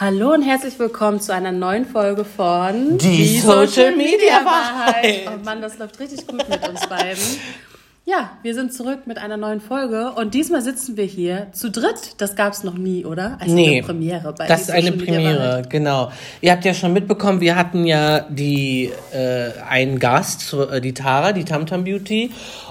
[0.00, 5.26] Hallo und herzlich willkommen zu einer neuen Folge von Die, Die Social, Social, Media Wahrheit.
[5.26, 7.18] Oh Mann, das läuft richtig gut mit uns beiden.
[8.08, 12.14] Ja, wir sind zurück mit einer neuen Folge und diesmal sitzen wir hier zu dritt.
[12.16, 13.36] Das gab es noch nie, oder?
[13.38, 16.10] Also nee, eine Premiere bei Das ist eine Premiere, genau.
[16.40, 21.32] Ihr habt ja schon mitbekommen, wir hatten ja die äh, einen Gast, äh, die Tara,
[21.32, 22.30] die Tamtam Beauty,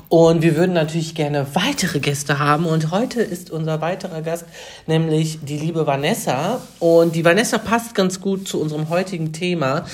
[0.09, 2.65] und wir würden natürlich gerne weitere Gäste haben.
[2.65, 4.45] Und heute ist unser weiterer Gast
[4.87, 6.61] nämlich die liebe Vanessa.
[6.79, 9.85] Und die Vanessa passt ganz gut zu unserem heutigen Thema,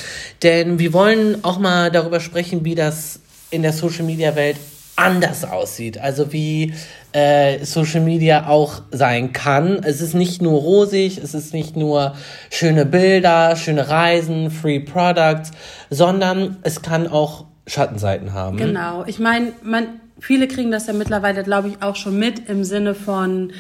[0.42, 3.20] denn wir wollen auch mal darüber sprechen, wie das
[3.52, 4.56] in der Social Media Welt
[4.96, 5.98] anders aussieht.
[5.98, 6.74] Also wie
[7.14, 9.82] äh, Social Media auch sein kann.
[9.84, 12.16] Es ist nicht nur rosig, es ist nicht nur
[12.50, 15.52] schöne Bilder, schöne Reisen, Free Products,
[15.90, 18.58] sondern es kann auch Schattenseiten haben.
[18.58, 19.04] Genau.
[19.06, 19.86] Ich meine, man,
[20.20, 23.54] viele kriegen das ja mittlerweile, glaube ich, auch schon mit im Sinne von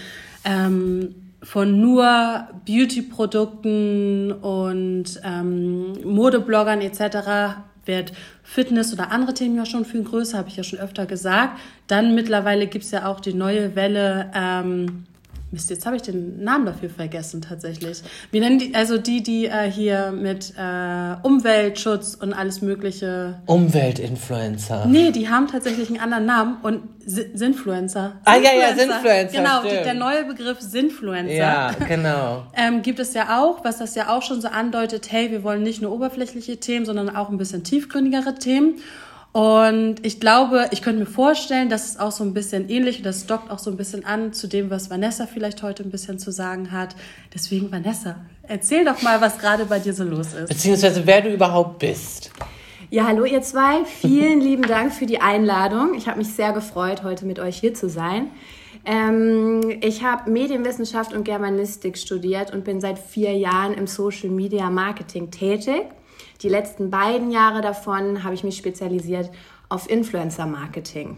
[0.45, 9.85] ähm, von nur Beauty-Produkten und ähm, Modebloggern etc wird Fitness oder andere Themen ja schon
[9.85, 11.59] viel größer, habe ich ja schon öfter gesagt.
[11.87, 15.05] Dann mittlerweile gibt es ja auch die neue Welle ähm,
[15.53, 18.01] Mist, jetzt habe ich den Namen dafür vergessen tatsächlich.
[18.31, 23.39] Wir nennen die, also die, die äh, hier mit äh, Umweltschutz und alles mögliche.
[23.45, 24.85] Umweltinfluencer.
[24.87, 28.13] Nee, die haben tatsächlich einen anderen Namen und Sinfluencer.
[28.25, 29.37] Ah ja, ja, Sinfluencer.
[29.37, 29.85] Genau, stimmt.
[29.85, 31.33] der neue Begriff Sinfluencer.
[31.33, 32.47] Ja, genau.
[32.55, 35.63] ähm, gibt es ja auch, was das ja auch schon so andeutet, hey, wir wollen
[35.63, 38.75] nicht nur oberflächliche Themen, sondern auch ein bisschen tiefgründigere Themen.
[39.33, 43.05] Und ich glaube, ich könnte mir vorstellen, dass es auch so ein bisschen ähnlich und
[43.05, 46.19] das dockt auch so ein bisschen an zu dem, was Vanessa vielleicht heute ein bisschen
[46.19, 46.95] zu sagen hat.
[47.33, 50.49] Deswegen, Vanessa, erzähl doch mal, was gerade bei dir so los ist.
[50.49, 52.29] Beziehungsweise, wer du überhaupt bist.
[52.91, 53.83] Ja, hallo ihr zwei.
[53.85, 55.95] Vielen lieben Dank für die Einladung.
[55.95, 58.29] Ich habe mich sehr gefreut, heute mit euch hier zu sein.
[58.85, 64.69] Ähm, ich habe Medienwissenschaft und Germanistik studiert und bin seit vier Jahren im Social Media
[64.69, 65.85] Marketing tätig.
[66.43, 69.31] Die letzten beiden Jahre davon habe ich mich spezialisiert
[69.69, 71.17] auf Influencer Marketing.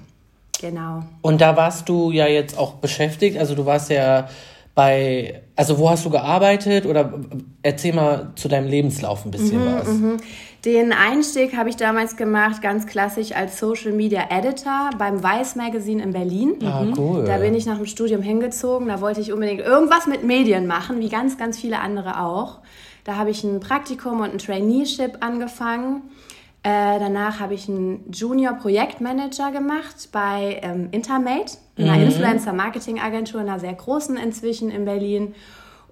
[0.61, 1.03] Genau.
[1.21, 3.37] Und da warst du ja jetzt auch beschäftigt.
[3.37, 4.29] Also du warst ja
[4.75, 7.13] bei, also wo hast du gearbeitet oder
[7.63, 9.87] erzähl mal zu deinem Lebenslauf ein bisschen mhm, was.
[9.87, 10.17] Mhm.
[10.65, 16.01] Den Einstieg habe ich damals gemacht, ganz klassisch als Social Media Editor beim Weiß Magazine
[16.01, 16.55] in Berlin.
[16.65, 16.93] Ah, mhm.
[16.97, 17.23] cool.
[17.23, 18.87] Da bin ich nach dem Studium hingezogen.
[18.87, 22.61] Da wollte ich unbedingt irgendwas mit Medien machen, wie ganz, ganz viele andere auch.
[23.03, 26.01] Da habe ich ein Praktikum und ein Traineeship angefangen.
[26.63, 32.05] Äh, danach habe ich einen Junior-Projektmanager gemacht bei ähm, Intermate, einer mhm.
[32.05, 35.35] Influencer-Marketing-Agentur, einer sehr großen inzwischen in Berlin.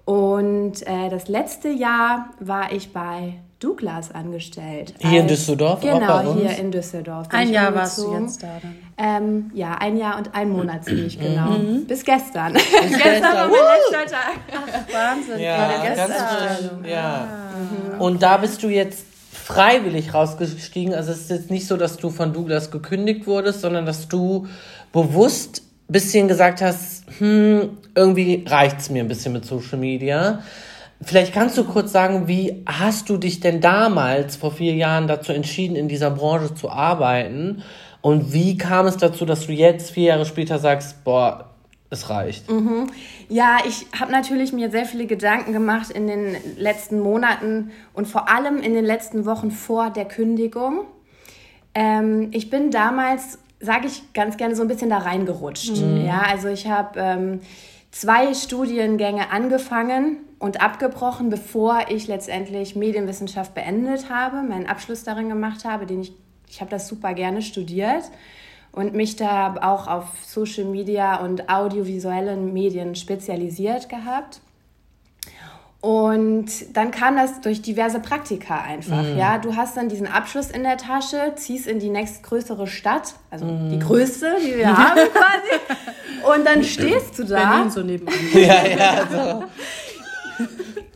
[0.04, 4.94] Und äh, das letzte Jahr war ich bei Douglas angestellt.
[4.98, 5.80] Hier in Düsseldorf?
[5.80, 7.28] Genau, hier in Düsseldorf.
[7.30, 8.76] Ein Jahr warst du jetzt da dann?
[8.96, 11.50] Ähm, ja, ein Jahr und ein Monat sehe ich, genau.
[11.50, 11.86] Mhm.
[11.86, 12.52] Bis gestern.
[12.52, 13.58] Bis gestern war mein
[13.90, 14.36] letzter Tag.
[14.52, 15.40] Ach, Wahnsinn.
[15.40, 16.84] Ja, schön.
[16.84, 17.28] Ja.
[17.94, 18.00] Mhm.
[18.00, 19.04] Und da bist du jetzt
[19.44, 20.94] freiwillig rausgestiegen.
[20.94, 24.46] Also es ist jetzt nicht so, dass du von Douglas gekündigt wurdest, sondern dass du
[24.92, 30.42] bewusst ein bisschen gesagt hast, hm, irgendwie reicht es mir ein bisschen mit Social Media.
[31.00, 35.32] Vielleicht kannst du kurz sagen, wie hast du dich denn damals vor vier Jahren dazu
[35.32, 37.62] entschieden, in dieser Branche zu arbeiten?
[38.00, 41.50] Und wie kam es dazu, dass du jetzt vier Jahre später sagst, boah,
[41.90, 42.50] es reicht?
[42.50, 42.88] Mhm.
[43.28, 48.28] Ja, ich habe natürlich mir sehr viele Gedanken gemacht in den letzten Monaten und vor
[48.28, 50.84] allem in den letzten Wochen vor der Kündigung.
[51.74, 55.76] Ähm, ich bin damals, sage ich ganz gerne, so ein bisschen da reingerutscht.
[55.76, 56.04] Mhm.
[56.06, 57.40] Ja, also ich habe ähm,
[57.94, 65.64] zwei Studiengänge angefangen und abgebrochen, bevor ich letztendlich Medienwissenschaft beendet habe, meinen Abschluss darin gemacht
[65.64, 66.12] habe, den ich,
[66.48, 68.02] ich habe das super gerne studiert
[68.72, 74.40] und mich da auch auf Social Media und audiovisuellen Medien spezialisiert gehabt.
[75.84, 79.02] Und dann kam das durch diverse Praktika einfach.
[79.02, 79.18] Mm.
[79.18, 83.44] Ja, du hast dann diesen Abschluss in der Tasche, ziehst in die nächstgrößere Stadt, also
[83.44, 83.68] mm.
[83.68, 86.32] die größte, die wir haben quasi.
[86.34, 87.50] Und dann stehst du da.
[87.50, 88.14] Berlin so nebenan.
[88.32, 89.44] ja, ja, so.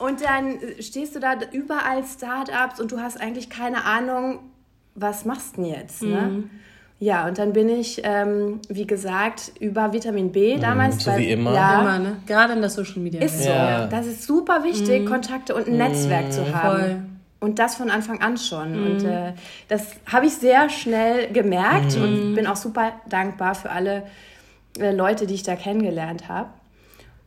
[0.02, 4.38] Und dann stehst du da überall Startups und du hast eigentlich keine Ahnung,
[4.94, 6.02] was machst du denn jetzt?
[6.02, 6.44] Ne?
[7.00, 7.06] Mhm.
[7.06, 11.04] Ja, und dann bin ich, ähm, wie gesagt, über Vitamin B mhm, damals.
[11.04, 11.54] So bei, wie immer.
[11.54, 12.16] Ja, immer, ne?
[12.26, 13.20] Gerade in der Social Media.
[13.20, 13.48] Ist so.
[13.48, 13.86] Ja.
[13.86, 15.06] Das ist super wichtig, mhm.
[15.06, 15.78] Kontakte und ein mhm.
[15.78, 16.78] Netzwerk zu haben.
[16.78, 17.02] Voll.
[17.40, 18.72] Und das von Anfang an schon.
[18.72, 18.86] Mhm.
[18.86, 19.32] Und äh,
[19.68, 22.02] das habe ich sehr schnell gemerkt mhm.
[22.02, 24.02] und bin auch super dankbar für alle
[24.78, 26.50] äh, Leute, die ich da kennengelernt habe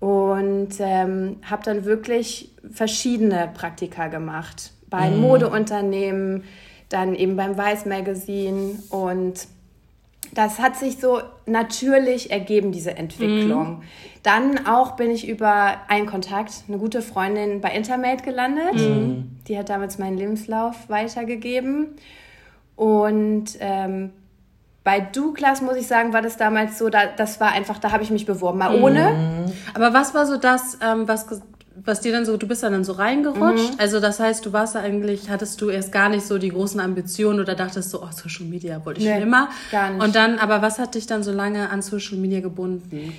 [0.01, 4.71] und ähm, habe dann wirklich verschiedene Praktika gemacht.
[4.89, 5.21] Bei mhm.
[5.21, 6.43] Modeunternehmen,
[6.89, 9.47] dann eben beim Weiß Magazine und
[10.33, 13.79] das hat sich so natürlich ergeben, diese Entwicklung.
[13.79, 13.81] Mhm.
[14.23, 18.75] Dann auch bin ich über einen Kontakt, eine gute Freundin bei Intermate gelandet.
[18.75, 19.39] Mhm.
[19.47, 21.95] Die hat damals meinen Lebenslauf weitergegeben.
[22.75, 24.11] Und ähm,
[24.83, 28.03] bei Douglas, muss ich sagen, war das damals so, da, das war einfach, da habe
[28.03, 29.11] ich mich beworben, mal ohne.
[29.11, 29.51] Mhm.
[29.73, 31.27] Aber was war so das, ähm, was,
[31.75, 33.73] was dir dann so, du bist dann, dann so reingerutscht?
[33.73, 33.79] Mhm.
[33.79, 36.79] Also das heißt, du warst da eigentlich, hattest du erst gar nicht so die großen
[36.79, 39.49] Ambitionen oder dachtest so, oh, Social Media wollte ich nee, schon immer.
[39.71, 40.03] Gar nicht.
[40.03, 43.13] Und dann, aber was hat dich dann so lange an Social Media gebunden?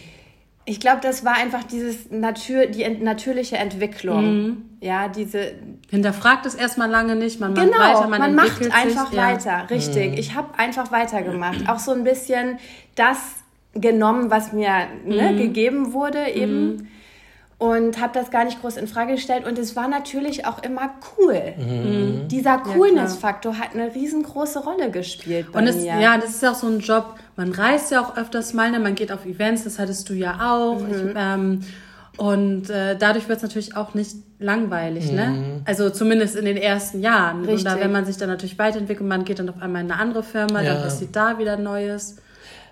[0.64, 4.24] Ich glaube, das war einfach dieses Natur, die natürliche Entwicklung.
[4.24, 4.62] Mhm.
[4.80, 5.54] Ja, diese.
[5.90, 9.50] Hinterfragt es erstmal lange nicht, man macht genau, weiter, man, man macht einfach sich, weiter,
[9.50, 9.62] ja.
[9.62, 10.12] richtig.
[10.12, 10.18] Mhm.
[10.18, 11.68] Ich habe einfach weitergemacht.
[11.68, 12.58] Auch so ein bisschen
[12.94, 13.18] das
[13.74, 15.38] genommen, was mir ne, mhm.
[15.38, 16.88] gegeben wurde, eben.
[17.62, 20.94] Und habe das gar nicht groß in Frage gestellt und es war natürlich auch immer
[21.16, 21.54] cool.
[21.56, 22.26] Mhm.
[22.26, 26.00] Dieser Coolness-Faktor hat eine riesengroße Rolle gespielt bei und es, mir.
[26.00, 27.14] Ja, das ist auch so ein Job.
[27.36, 28.80] Man reist ja auch öfters mal, ne?
[28.80, 30.80] man geht auf Events, das hattest du ja auch.
[30.80, 30.90] Mhm.
[30.90, 31.60] Ich, ähm,
[32.16, 35.26] und äh, dadurch wird es natürlich auch nicht langweilig, ne?
[35.28, 35.40] mhm.
[35.40, 35.62] ne?
[35.64, 37.44] Also zumindest in den ersten Jahren.
[37.44, 37.58] Richtig.
[37.58, 40.00] Und da, wenn man sich dann natürlich weiterentwickelt, man geht dann auf einmal in eine
[40.00, 40.74] andere Firma, ja.
[40.74, 42.16] dann passiert da wieder Neues.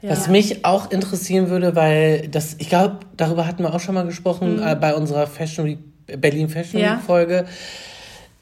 [0.03, 0.11] Ja.
[0.11, 4.07] Was mich auch interessieren würde, weil das, ich glaube, darüber hatten wir auch schon mal
[4.07, 4.67] gesprochen mhm.
[4.67, 7.47] äh, bei unserer Fashion Week, Berlin Fashion Week Folge.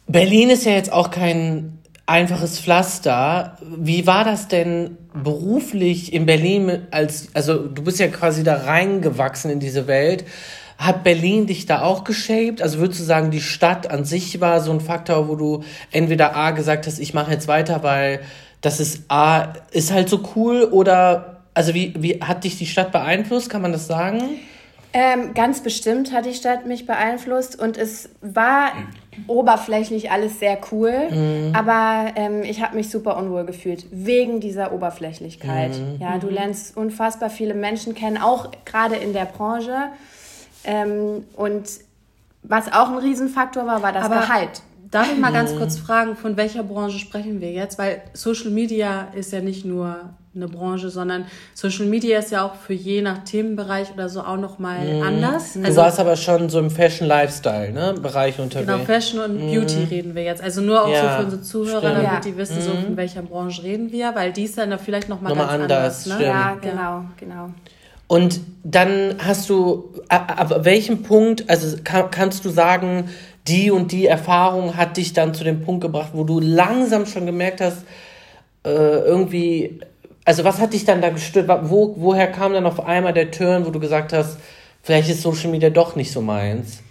[0.07, 3.59] Berlin ist ja jetzt auch kein einfaches Pflaster.
[3.61, 9.51] Wie war das denn beruflich in Berlin als, also du bist ja quasi da reingewachsen
[9.51, 10.25] in diese Welt.
[10.79, 12.63] Hat Berlin dich da auch geshaped?
[12.63, 16.37] Also würdest du sagen, die Stadt an sich war so ein Faktor, wo du entweder
[16.37, 18.21] A gesagt hast, ich mache jetzt weiter, weil
[18.61, 22.93] das ist A, ist halt so cool oder also wie, wie hat dich die Stadt
[22.93, 23.51] beeinflusst?
[23.51, 24.23] Kann man das sagen?
[24.93, 28.71] Ähm, ganz bestimmt hat die Stadt mich beeinflusst und es war
[29.27, 31.55] oberflächlich alles sehr cool, mhm.
[31.55, 35.73] aber ähm, ich habe mich super unwohl gefühlt wegen dieser Oberflächlichkeit.
[35.73, 36.01] Mhm.
[36.01, 39.89] Ja, du lernst unfassbar viele Menschen kennen, auch gerade in der Branche.
[40.63, 41.69] Ähm, und
[42.45, 44.63] was auch ein Riesenfaktor war, war das aber Gehalt.
[44.91, 45.59] Darf ich mal ganz mhm.
[45.59, 47.79] kurz fragen, von welcher Branche sprechen wir jetzt?
[47.79, 52.55] Weil Social Media ist ja nicht nur eine Branche, sondern Social Media ist ja auch
[52.55, 55.03] für je nach Themenbereich oder so auch nochmal mm.
[55.03, 55.57] anders.
[55.57, 57.95] Also, du warst aber schon so im Fashion-Lifestyle, ne?
[58.01, 58.71] Bereich unterwegs.
[58.71, 59.51] Genau, Fashion und mm.
[59.51, 60.43] Beauty reden wir jetzt.
[60.43, 62.05] Also nur auch ja, so für unsere Zuhörer, stimmt.
[62.05, 62.63] damit die wissen, mm.
[62.63, 65.53] so von welcher Branche reden wir, weil die ist dann da vielleicht nochmal noch ganz
[65.53, 66.07] anders.
[66.07, 66.27] anders ne?
[66.27, 67.51] Ja, genau, genau.
[68.07, 73.11] Und dann hast du, ab, ab welchem Punkt, also kann, kannst du sagen,
[73.49, 77.27] die und die Erfahrung hat dich dann zu dem Punkt gebracht, wo du langsam schon
[77.27, 77.85] gemerkt hast,
[78.65, 79.81] äh, irgendwie
[80.29, 81.49] also was hat dich dann da gestört?
[81.71, 84.39] Wo, woher kam dann auf einmal der Turn, wo du gesagt hast,
[84.83, 86.83] vielleicht ist Social Media doch nicht so meins?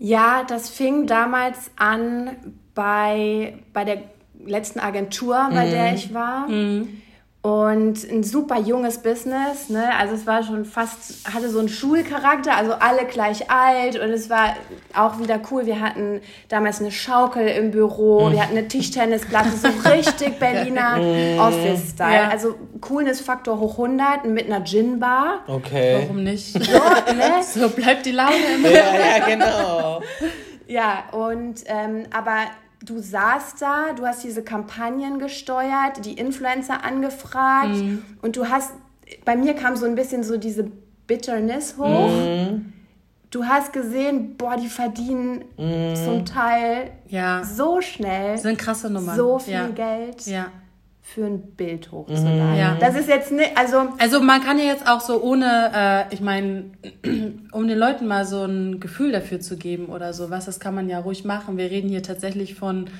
[0.00, 2.30] Ja, das fing damals an
[2.74, 3.98] bei, bei der
[4.44, 5.70] letzten Agentur, bei mhm.
[5.70, 6.48] der ich war.
[6.48, 7.00] Mhm.
[7.40, 9.96] Und ein super junges Business, ne?
[9.96, 14.28] Also es war schon fast, hatte so einen Schulcharakter, also alle gleich alt und es
[14.28, 14.56] war
[14.92, 15.64] auch wieder cool.
[15.64, 18.32] Wir hatten damals eine Schaukel im Büro, mhm.
[18.32, 21.38] wir hatten eine Tischtennisplatte, so richtig Berliner mhm.
[21.38, 22.12] Office-Style.
[22.12, 22.28] Ja.
[22.28, 25.44] Also Coolness-Faktor hoch 100 mit einer Gin-Bar.
[25.46, 26.00] Okay.
[26.02, 26.52] Warum nicht?
[26.52, 27.42] So, ne?
[27.42, 28.68] so bleibt die Laune immer.
[28.68, 30.02] Ja, ja, genau.
[30.66, 32.48] ja, und ähm, aber
[32.82, 38.02] du saßt da, du hast diese Kampagnen gesteuert, die Influencer angefragt mhm.
[38.22, 38.72] und du hast,
[39.24, 40.70] bei mir kam so ein bisschen so diese
[41.06, 42.08] Bitterness hoch.
[42.08, 42.72] Mhm.
[43.30, 45.96] Du hast gesehen, boah, die verdienen mhm.
[45.96, 47.42] zum Teil ja.
[47.44, 48.32] so schnell.
[48.32, 49.16] Das sind krasse Nummern.
[49.16, 49.68] So viel ja.
[49.68, 50.26] Geld.
[50.26, 50.50] Ja
[51.14, 52.56] für ein Bild hochzuladen.
[52.56, 52.76] Ja.
[52.78, 53.88] Das ist jetzt nicht, also.
[53.98, 56.64] Also man kann ja jetzt auch so ohne, äh, ich meine,
[57.52, 60.88] um den Leuten mal so ein Gefühl dafür zu geben oder sowas, das kann man
[60.88, 61.56] ja ruhig machen.
[61.56, 62.90] Wir reden hier tatsächlich von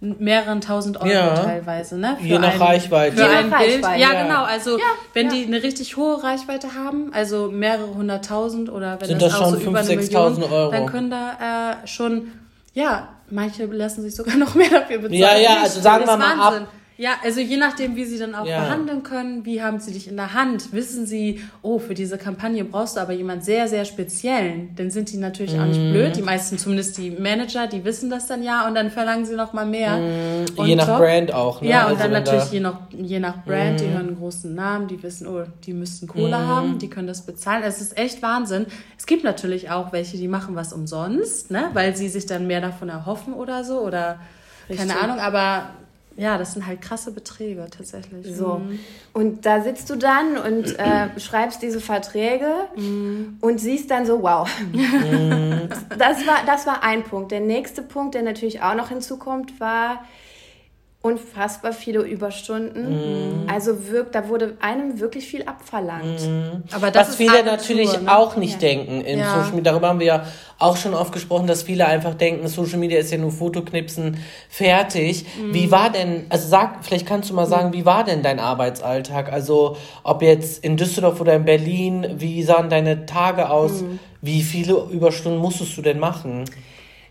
[0.00, 1.34] mehreren tausend Euro ja.
[1.34, 2.16] teilweise, ne?
[2.20, 3.16] Für Je nach ein, Reichweite.
[3.16, 3.84] Für Je ein nach Bild.
[3.84, 4.00] Reichweite.
[4.00, 4.44] Ja, genau.
[4.44, 5.32] Also ja, wenn ja.
[5.32, 9.50] die eine richtig hohe Reichweite haben, also mehrere hunderttausend oder wenn Sind das, das auch
[9.50, 10.70] so 5, über eine Million, Euro.
[10.70, 12.30] dann können da äh, schon,
[12.74, 15.18] ja, manche lassen sich sogar noch mehr dafür bezahlen.
[15.18, 16.62] Ja, ja, also sagen wir mal Wahnsinn.
[16.62, 18.60] ab ja, also je nachdem, wie sie dann auch ja.
[18.60, 22.64] behandeln können, wie haben sie dich in der Hand, wissen sie, oh, für diese Kampagne
[22.64, 25.60] brauchst du aber jemand sehr, sehr speziellen, dann sind die natürlich mm.
[25.60, 25.92] auch nicht mhm.
[25.92, 26.16] blöd.
[26.16, 29.52] Die meisten, zumindest die Manager, die wissen das dann ja und dann verlangen sie noch
[29.52, 29.98] mal mehr.
[29.98, 30.64] Mm.
[30.64, 30.98] je nach top.
[30.98, 31.68] Brand auch, ne?
[31.68, 33.76] Ja, und also dann natürlich da je, nach, je nach Brand, mm.
[33.76, 33.92] die mhm.
[33.92, 36.46] hören einen großen Namen, die wissen, oh, die müssten Kohle mhm.
[36.46, 37.62] haben, die können das bezahlen.
[37.62, 38.64] Es ist echt Wahnsinn.
[38.96, 42.62] Es gibt natürlich auch welche, die machen was umsonst, ne, weil sie sich dann mehr
[42.62, 44.18] davon erhoffen oder so oder
[44.70, 44.88] Richtig.
[44.88, 45.70] keine Ahnung, aber
[46.16, 48.26] ja, das sind halt krasse Beträge tatsächlich.
[48.34, 48.58] So.
[48.58, 48.78] Mhm.
[49.12, 53.36] Und da sitzt du dann und äh, schreibst diese Verträge mhm.
[53.40, 54.48] und siehst dann so, wow.
[54.72, 55.68] Mhm.
[55.98, 57.32] Das, war, das war ein Punkt.
[57.32, 60.04] Der nächste Punkt, der natürlich auch noch hinzukommt, war,
[61.06, 63.44] unfassbar viele Überstunden.
[63.44, 63.48] Mhm.
[63.48, 66.20] Also wirkt, da wurde einem wirklich viel abverlangt.
[66.20, 66.64] Mhm.
[66.72, 68.16] Aber das Was viele Agentur, natürlich ne?
[68.16, 68.68] auch nicht ja.
[68.68, 69.38] denken in ja.
[69.38, 69.70] Social Media.
[69.72, 70.26] Darüber haben wir ja
[70.58, 75.24] auch schon oft gesprochen, dass viele einfach denken, Social Media ist ja nur Fotoknipsen, fertig.
[75.40, 75.54] Mhm.
[75.54, 79.32] Wie war denn, also sag, vielleicht kannst du mal sagen, wie war denn dein Arbeitsalltag?
[79.32, 83.82] Also ob jetzt in Düsseldorf oder in Berlin, wie sahen deine Tage aus?
[83.82, 84.00] Mhm.
[84.22, 86.46] Wie viele Überstunden musstest du denn machen?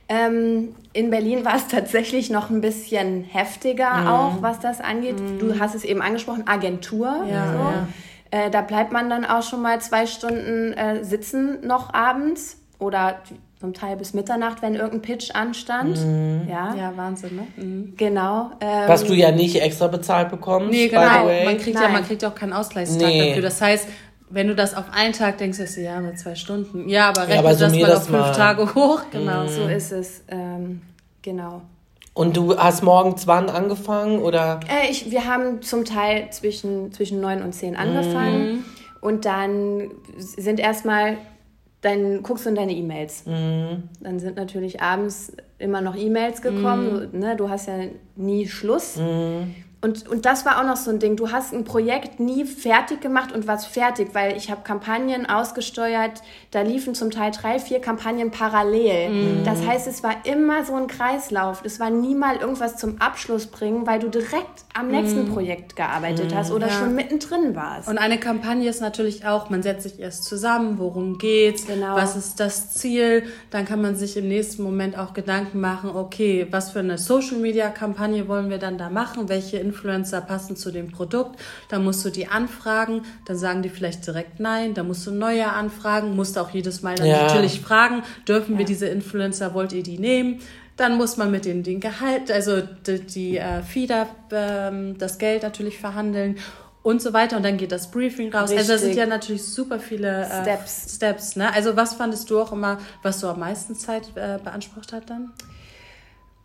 [0.07, 4.07] Ähm, in Berlin war es tatsächlich noch ein bisschen heftiger mhm.
[4.07, 5.19] auch, was das angeht.
[5.19, 5.39] Mhm.
[5.39, 7.25] Du hast es eben angesprochen, Agentur.
[7.29, 7.57] Ja, so.
[7.59, 7.87] ja.
[8.31, 13.21] Äh, da bleibt man dann auch schon mal zwei Stunden äh, sitzen noch abends oder
[13.59, 15.97] zum Teil bis Mitternacht, wenn irgendein Pitch anstand.
[15.97, 16.47] Mhm.
[16.49, 16.75] Ja.
[16.75, 17.47] ja, Wahnsinn, ne?
[17.55, 17.93] Mhm.
[17.97, 18.51] Genau.
[18.61, 20.69] Ähm, Was du ja nicht extra bezahlt bekommst.
[20.71, 21.25] Nee, genau.
[21.45, 23.29] Man kriegt ja, man kriegt auch keinen Ausgleichstag nee.
[23.29, 23.41] dafür.
[23.41, 23.87] Das heißt,
[24.29, 26.89] wenn du das auf einen Tag denkst, ist ja mit zwei Stunden.
[26.89, 28.31] Ja, aber rechne ja, aber das mal das auf fünf mal.
[28.31, 29.01] Tage hoch.
[29.11, 29.49] Genau, mm.
[29.49, 30.23] so ist es.
[30.27, 30.81] Ähm,
[31.21, 31.61] genau.
[32.13, 34.61] Und du hast morgens wann angefangen oder?
[34.67, 38.65] Äh, ich, wir haben zum Teil zwischen zwischen neun und zehn angefangen mm.
[39.01, 41.17] und dann sind erstmal
[41.85, 43.25] dann guckst du in deine E-Mails.
[43.25, 43.83] Mm.
[43.99, 47.11] Dann sind natürlich abends immer noch E-Mails gekommen.
[47.11, 47.19] Mm.
[47.19, 47.75] Ne, du hast ja
[48.15, 48.97] nie Schluss.
[48.97, 49.53] Mm.
[49.85, 51.15] Und, und das war auch noch so ein Ding.
[51.15, 56.23] Du hast ein Projekt nie fertig gemacht und warst fertig, weil ich habe Kampagnen ausgesteuert,
[56.49, 59.09] da liefen zum Teil drei, vier Kampagnen parallel.
[59.09, 59.43] Mhm.
[59.45, 61.61] Das heißt, es war immer so ein Kreislauf.
[61.63, 65.33] Es war nie mal irgendwas zum Abschluss bringen, weil du direkt am nächsten mhm.
[65.33, 66.35] Projekt gearbeitet mhm.
[66.35, 66.73] hast oder ja.
[66.73, 67.87] schon mittendrin warst.
[67.87, 71.95] Und eine Kampagne ist natürlich auch, man setzt sich erst zusammen, worum geht's, genau.
[71.95, 76.47] was ist das Ziel, dann kann man sich im nächsten Moment auch Gedanken machen, okay,
[76.49, 80.55] was für eine Social Media Kampagne wollen wir dann da machen, welche Info Influencer passen
[80.55, 81.39] zu dem Produkt.
[81.69, 85.51] Da musst du die anfragen, dann sagen die vielleicht direkt nein, da musst du neue
[85.51, 87.27] anfragen, musst auch jedes Mal dann ja.
[87.27, 88.59] natürlich fragen, dürfen ja.
[88.59, 90.39] wir diese Influencer, wollt ihr die nehmen?
[90.77, 95.43] Dann muss man mit denen den Gehalt, also die, die äh, Fieder, ähm, das Geld
[95.43, 96.37] natürlich verhandeln
[96.83, 97.37] und so weiter.
[97.37, 98.49] Und dann geht das Briefing raus.
[98.49, 98.57] Richtig.
[98.59, 100.95] Also das sind ja natürlich super viele äh, Steps.
[100.95, 101.53] Steps ne?
[101.53, 105.31] Also was fandest du auch immer, was so am meisten Zeit äh, beansprucht hat dann?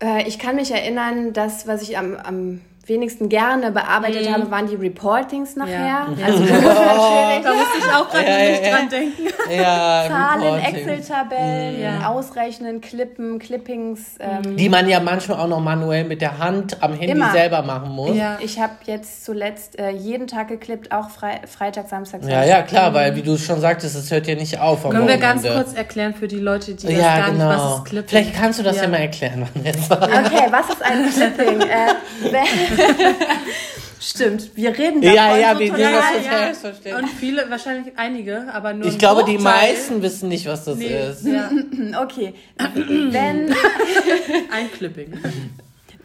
[0.01, 4.35] Äh, ich kann mich erinnern, dass was ich am, am wenigsten gerne bearbeitet mhm.
[4.35, 5.87] habe, waren die Reportings nachher.
[5.87, 6.09] Ja.
[6.27, 6.53] Also ja.
[6.53, 9.23] natürlich, da musste ich auch gerade ja, nicht ja, dran denken.
[9.51, 12.05] Ja, Zahlen, Excel-Tabellen, mhm.
[12.05, 14.01] Ausrechnen, Klippen, Clippings.
[14.19, 17.33] Ähm, die man ja manchmal auch noch manuell mit der Hand am Handy immer.
[17.33, 18.17] selber machen muss.
[18.17, 18.39] Ja.
[18.41, 22.31] Ich habe jetzt zuletzt äh, jeden Tag geklippt, auch Fre Freitag, Samstag, Samstag.
[22.31, 22.95] Ja, ja, klar, mhm.
[22.95, 24.89] weil wie du schon sagtest, es hört ja nicht auf.
[24.89, 27.49] Können wir ganz kurz erklären für die Leute, die das gar genau.
[27.49, 28.09] nicht, was ist Clipping?
[28.09, 29.95] Vielleicht kannst du das ja, mal erklären, Vanessa.
[29.95, 31.61] Okay, was ist ein Clipping?
[31.61, 31.95] äh,
[34.03, 36.99] Stimmt, wir reden davon ja, ja, so wir total, das total ja.
[36.99, 41.11] Und viele, wahrscheinlich einige, aber nur Ich glaube, die meisten wissen nicht, was das nee.
[41.11, 41.27] ist.
[41.27, 41.51] Ja.
[42.03, 43.51] Okay, wenn...
[44.51, 45.19] ein Clipping.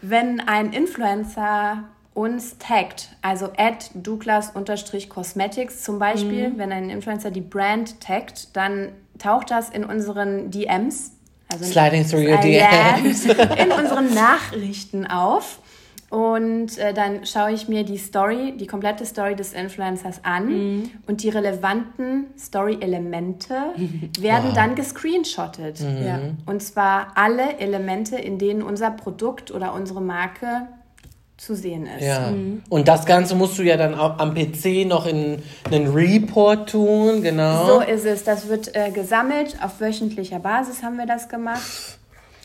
[0.02, 6.58] Wenn ein Influencer uns taggt, also at Douglas-Cosmetics zum Beispiel, mhm.
[6.58, 11.12] wenn ein Influencer die Brand taggt, dann taucht das in unseren DMs,
[11.48, 15.60] also Sliding through your DMs, in unseren Nachrichten auf.
[16.16, 20.90] Und äh, dann schaue ich mir die Story, die komplette Story des Influencers an mhm.
[21.06, 23.54] und die relevanten Story-Elemente
[24.18, 24.54] werden wow.
[24.54, 25.82] dann gescreenshottet.
[25.82, 26.06] Mhm.
[26.06, 26.18] Ja.
[26.46, 30.68] Und zwar alle Elemente, in denen unser Produkt oder unsere Marke
[31.36, 32.06] zu sehen ist.
[32.06, 32.30] Ja.
[32.30, 32.62] Mhm.
[32.70, 37.20] Und das Ganze musst du ja dann auch am PC noch in einen Report tun,
[37.20, 37.66] genau.
[37.66, 38.24] So ist es.
[38.24, 39.58] Das wird äh, gesammelt.
[39.62, 41.95] Auf wöchentlicher Basis haben wir das gemacht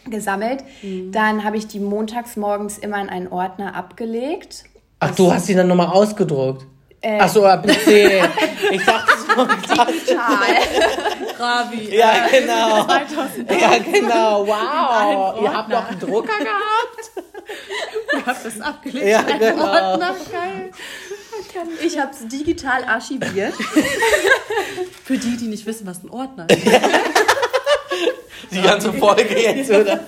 [0.05, 0.63] gesammelt.
[0.81, 1.12] Mhm.
[1.12, 4.63] Dann habe ich die montags morgens immer in einen Ordner abgelegt.
[5.00, 6.65] Ach, du hast sie dann nochmal ausgedruckt?
[7.01, 7.88] Äh, Ach so, PC.
[8.72, 9.46] ich dachte so
[9.86, 10.29] digital.
[11.39, 11.96] Ravi.
[11.96, 12.88] Ja, äh, genau.
[13.60, 14.48] Ja, genau.
[14.48, 15.41] Wow.
[15.41, 17.12] Ihr habt noch einen Drucker gehabt?
[18.13, 19.08] Ihr habt das abgelegt.
[19.08, 19.91] Ja, genau.
[19.91, 20.15] Ordner.
[20.31, 20.72] Geil.
[21.84, 23.53] Ich habe es digital archiviert.
[25.03, 26.62] Für die, die nicht wissen, was ein Ordner ist
[28.51, 30.00] die ganze Folge jetzt, oder?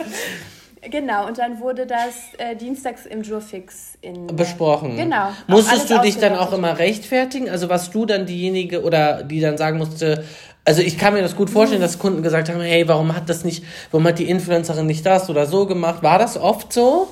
[0.89, 4.97] Genau, und dann wurde das äh, dienstags im Jurfix in besprochen.
[4.97, 5.29] Genau.
[5.47, 7.49] Musstest du dich dann auch immer rechtfertigen?
[7.49, 10.25] Also was du dann diejenige oder die dann sagen musste,
[10.65, 13.43] also ich kann mir das gut vorstellen, dass Kunden gesagt haben, hey, warum hat das
[13.45, 16.03] nicht, warum hat die Influencerin nicht das oder so gemacht?
[16.03, 17.07] War das oft so?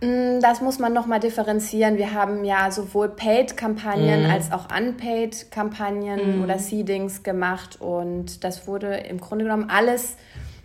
[0.00, 1.98] Mm, das muss man nochmal differenzieren.
[1.98, 4.30] Wir haben ja sowohl Paid-Kampagnen mm.
[4.30, 6.42] als auch Unpaid-Kampagnen mm.
[6.44, 10.16] oder Seedings gemacht und das wurde im Grunde genommen alles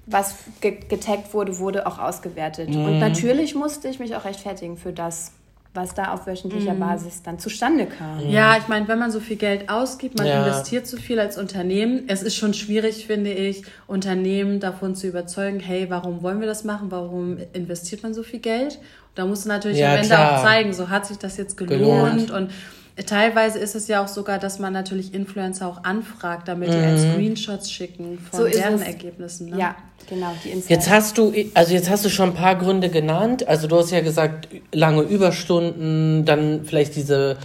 [0.06, 2.70] was ge getaggt wurde, wurde auch ausgewertet.
[2.70, 2.86] Mhm.
[2.86, 5.32] Und natürlich musste ich mich auch rechtfertigen für das,
[5.76, 6.80] was da auf wöchentlicher mhm.
[6.80, 8.28] Basis dann zustande kam.
[8.28, 10.46] Ja, ich meine, wenn man so viel Geld ausgibt, man ja.
[10.46, 12.06] investiert so viel als Unternehmen.
[12.08, 16.64] Es ist schon schwierig, finde ich, Unternehmen davon zu überzeugen, hey, warum wollen wir das
[16.64, 16.92] machen?
[16.92, 18.80] Warum investiert man so viel Geld?
[19.16, 20.40] da musst du natürlich ja, am Ende klar.
[20.40, 22.28] auch zeigen, so hat sich das jetzt gelohnt.
[22.28, 22.32] gelohnt.
[22.32, 22.52] Und
[23.04, 26.98] Teilweise ist es ja auch sogar, dass man natürlich Influencer auch anfragt, damit die mhm.
[26.98, 29.50] Screenshots schicken von so deren Ergebnissen.
[29.50, 29.60] Ne?
[29.60, 29.76] Ja,
[30.10, 30.34] genau.
[30.46, 33.46] Die jetzt hast du, also jetzt hast du schon ein paar Gründe genannt.
[33.50, 37.36] Also du hast ja gesagt, lange Überstunden, dann vielleicht diese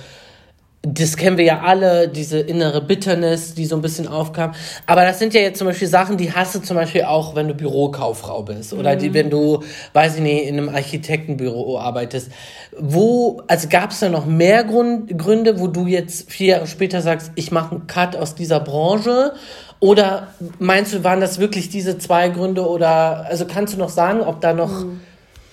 [0.82, 4.54] das kennen wir ja alle, diese innere Bitternis, die so ein bisschen aufkam.
[4.86, 7.48] Aber das sind ja jetzt zum Beispiel Sachen, die hast du zum Beispiel auch, wenn
[7.48, 8.72] du Bürokauffrau bist.
[8.72, 9.14] Oder die, mhm.
[9.14, 12.30] wenn du, weiß ich nicht, in einem Architektenbüro arbeitest.
[12.78, 17.02] Wo, also gab es da noch mehr Grund, Gründe, wo du jetzt vier Jahre später
[17.02, 19.34] sagst, ich mache einen Cut aus dieser Branche?
[19.80, 22.66] Oder meinst du, waren das wirklich diese zwei Gründe?
[22.66, 25.00] Oder, also kannst du noch sagen, ob da noch, mhm.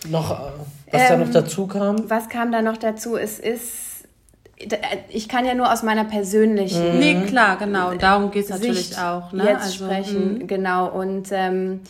[0.09, 0.29] noch
[0.89, 2.09] was ähm, da noch ähm, dazu kam?
[2.09, 3.17] Was kam da noch dazu?
[3.17, 3.87] Es ist
[5.09, 6.93] ich kann ja nur aus meiner persönlichen.
[6.93, 6.99] Mhm.
[6.99, 7.93] Nee, klar, genau.
[7.93, 9.31] Darum geht es natürlich auch.
[9.31, 9.45] Ne?
[9.45, 10.45] Jetzt also, sprechen, mh.
[10.47, 10.87] genau.
[10.87, 11.81] Und ähm,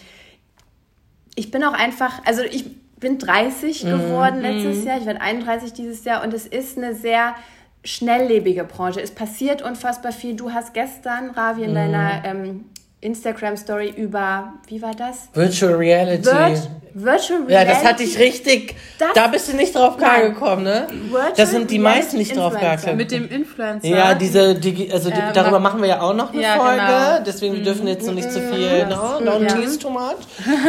[1.35, 2.65] ich bin auch einfach, also ich
[2.99, 3.89] bin 30 mhm.
[3.89, 4.87] geworden letztes mhm.
[4.87, 7.35] Jahr, ich werde 31 dieses Jahr und es ist eine sehr
[7.83, 9.01] schnelllebige Branche.
[9.01, 10.35] Es passiert unfassbar viel.
[10.35, 11.75] Du hast gestern, Ravi, in mhm.
[11.75, 12.65] deiner ähm,
[13.07, 15.29] Instagram-Story über, wie war das?
[15.33, 16.25] Virtual Reality.
[16.25, 17.53] Virt Virtual Reality.
[17.53, 18.75] Ja, das hatte ich richtig.
[18.97, 20.87] Das, da bist du nicht drauf klar gekommen, ne?
[20.89, 22.97] Virtual das sind die meisten nicht drauf klar gekommen.
[22.97, 23.87] Mit dem Influencer.
[23.87, 26.81] Ja, diese, die, also die, äh, darüber machen wir ja auch noch eine ja, Folge.
[26.81, 27.23] Genau.
[27.23, 27.63] Deswegen mhm.
[27.63, 28.89] dürfen wir jetzt noch nicht zu so viel, mhm.
[28.89, 29.53] no, don't ja.
[29.53, 30.15] tease too much.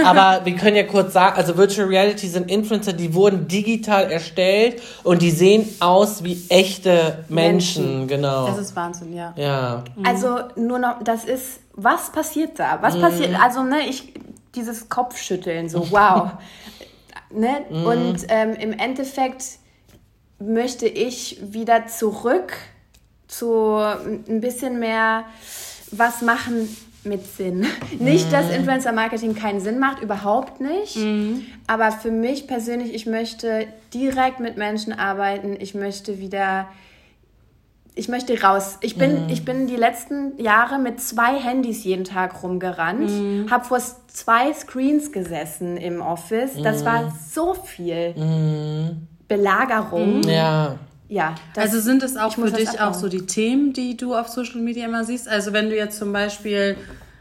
[0.04, 4.82] Aber wir können ja kurz sagen, also Virtual Reality sind Influencer, die wurden digital erstellt
[5.04, 8.08] und die sehen aus wie echte Menschen, Menschen.
[8.08, 8.48] genau.
[8.48, 9.32] Das ist Wahnsinn, ja.
[9.36, 9.82] Ja.
[9.96, 10.04] Mhm.
[10.06, 12.82] Also nur noch, das ist, was passiert da?
[12.82, 13.00] Was mhm.
[13.00, 14.12] passiert, also ne, ich,
[14.54, 16.32] dieses Kopfschütteln, so wow.
[17.30, 17.64] ne?
[17.70, 17.86] Mhm.
[17.86, 19.44] Und ähm, im Endeffekt
[20.40, 22.52] möchte ich wieder zurück
[23.28, 25.24] zu ein bisschen mehr
[25.92, 27.66] was machen mit Sinn.
[27.98, 28.54] Nicht, dass mhm.
[28.54, 30.96] Influencer Marketing keinen Sinn macht, überhaupt nicht.
[30.96, 31.46] Mhm.
[31.68, 35.56] Aber für mich persönlich, ich möchte direkt mit Menschen arbeiten.
[35.60, 36.66] Ich möchte wieder
[37.98, 38.78] ich möchte raus.
[38.80, 39.30] Ich bin, mm.
[39.30, 43.50] ich bin die letzten Jahre mit zwei Handys jeden Tag rumgerannt, mm.
[43.50, 46.52] habe vor zwei Screens gesessen im Office.
[46.62, 46.86] Das mm.
[46.86, 49.08] war so viel mm.
[49.26, 50.20] Belagerung.
[50.20, 50.28] Mm.
[50.28, 50.78] Ja.
[51.10, 54.28] Ja, das, also sind es auch für dich auch so die Themen, die du auf
[54.28, 55.26] Social Media immer siehst?
[55.26, 56.76] Also wenn du jetzt zum Beispiel,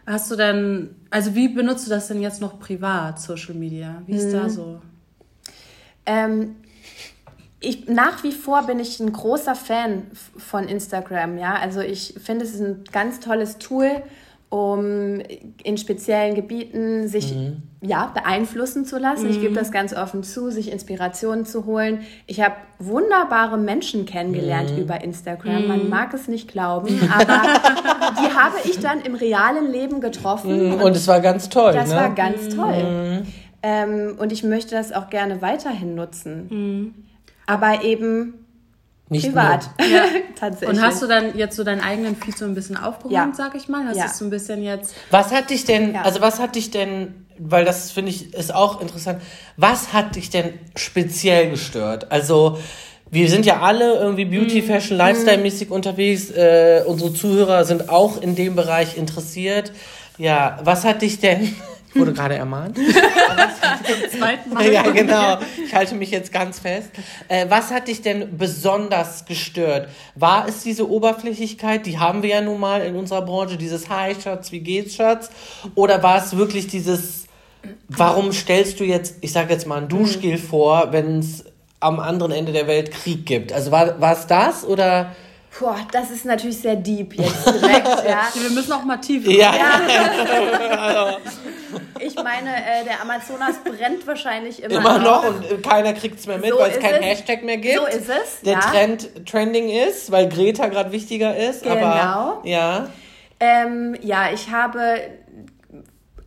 [0.06, 4.02] hast du dann, also wie benutzt du das denn jetzt noch privat, Social Media?
[4.06, 4.50] Wie ist da mhm.
[4.50, 4.82] so?
[6.06, 6.56] Ähm,
[7.60, 10.04] ich, nach wie vor bin ich ein großer Fan
[10.38, 11.56] von Instagram, ja.
[11.56, 13.90] Also ich finde, es ist ein ganz tolles Tool,
[14.50, 15.20] um
[15.64, 17.64] in speziellen Gebieten sich mhm.
[17.82, 19.26] ja, beeinflussen zu lassen.
[19.26, 19.32] Mhm.
[19.32, 19.56] Ich gebe mhm.
[19.56, 22.02] das ganz offen zu, sich Inspirationen zu holen.
[22.28, 24.78] Ich habe wunderbare Menschen kennengelernt mhm.
[24.78, 25.68] über Instagram.
[25.68, 25.90] Man mhm.
[25.90, 27.42] mag es nicht glauben, aber
[28.22, 30.68] die habe ich dann im realen Leben getroffen.
[30.68, 30.74] Mhm.
[30.74, 31.74] Und, und es war ganz toll.
[31.74, 31.96] Das ne?
[31.96, 33.26] war ganz toll.
[33.64, 37.04] Ähm, und ich möchte das auch gerne weiterhin nutzen
[37.48, 38.46] aber eben
[39.10, 39.70] nicht privat.
[39.80, 40.06] Ja.
[40.40, 40.78] Tatsächlich.
[40.78, 43.32] Und hast du dann jetzt so deinen eigenen Feed so ein bisschen aufgeräumt, ja.
[43.34, 43.86] sag ich mal?
[43.88, 44.08] Hast ja.
[44.08, 44.94] du so ein bisschen jetzt.
[45.10, 46.02] Was hat dich denn, ja.
[46.02, 49.22] also was hat dich denn, weil das finde ich ist auch interessant,
[49.56, 52.12] was hat dich denn speziell gestört?
[52.12, 52.60] Also,
[53.10, 54.66] wir sind ja alle irgendwie Beauty, mhm.
[54.66, 56.30] Fashion, Lifestyle-mäßig unterwegs.
[56.30, 59.72] Äh, unsere Zuhörer sind auch in dem Bereich interessiert.
[60.18, 61.56] Ja, was hat dich denn
[61.90, 62.78] ich wurde gerade ermahnt.
[62.78, 64.72] Zum zweiten Mal.
[64.72, 65.40] Ja, genau.
[65.64, 66.90] Ich halte mich jetzt ganz fest.
[67.28, 69.90] Äh, was hat dich denn besonders gestört?
[70.16, 74.16] War es diese Oberflächlichkeit, die haben wir ja nun mal in unserer Branche, dieses Hi,
[74.22, 75.30] Schatz, wie geht's, Schatz?
[75.76, 77.26] Oder war es wirklich dieses,
[77.88, 81.46] warum stellst du jetzt, ich sage jetzt mal, ein Duschgel vor, wenn es
[81.80, 83.54] am anderen Ende der Welt Krieg gibt?
[83.54, 85.16] Also war, war es das oder...
[85.60, 88.28] Boah, das ist natürlich sehr deep jetzt direkt, ja.
[88.34, 89.32] Wir müssen auch mal tiefer.
[89.32, 89.54] Ja.
[89.56, 91.18] ja.
[92.00, 95.24] ich meine, äh, der Amazonas brennt wahrscheinlich immer, immer noch.
[95.24, 95.52] noch.
[95.52, 97.76] und keiner kriegt es mehr mit, so weil es keinen Hashtag mehr gibt.
[97.76, 98.42] So ist es.
[98.42, 98.60] Der ja.
[98.60, 101.64] Trend trending ist, weil Greta gerade wichtiger ist.
[101.64, 101.76] Genau.
[101.76, 102.90] Aber, ja.
[103.40, 105.00] Ähm, ja, ich habe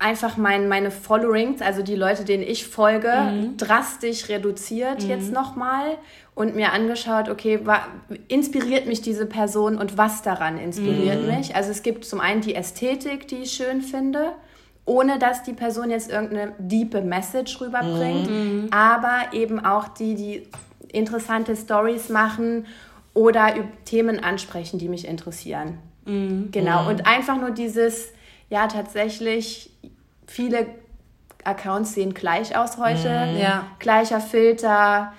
[0.00, 3.56] einfach mein, meine Followings, also die Leute, denen ich folge, mhm.
[3.56, 5.10] drastisch reduziert mhm.
[5.10, 5.98] jetzt nochmal
[6.34, 7.80] und mir angeschaut, okay, wa,
[8.26, 11.36] inspiriert mich diese Person und was daran inspiriert mhm.
[11.36, 11.54] mich?
[11.54, 14.32] Also es gibt zum einen die Ästhetik, die ich schön finde,
[14.86, 18.68] ohne dass die Person jetzt irgendeine diepe Message rüberbringt, mhm.
[18.70, 20.48] aber eben auch die, die
[20.92, 22.66] interessante Stories machen
[23.12, 25.78] oder Themen ansprechen, die mich interessieren.
[26.06, 26.48] Mhm.
[26.52, 26.84] Genau.
[26.84, 26.88] Mhm.
[26.88, 28.12] Und einfach nur dieses,
[28.48, 29.70] ja, tatsächlich,
[30.30, 30.66] viele
[31.44, 33.08] Accounts sehen gleich aus heute.
[33.08, 33.38] Mhm.
[33.38, 33.66] Ja.
[33.78, 35.12] Gleicher Filter,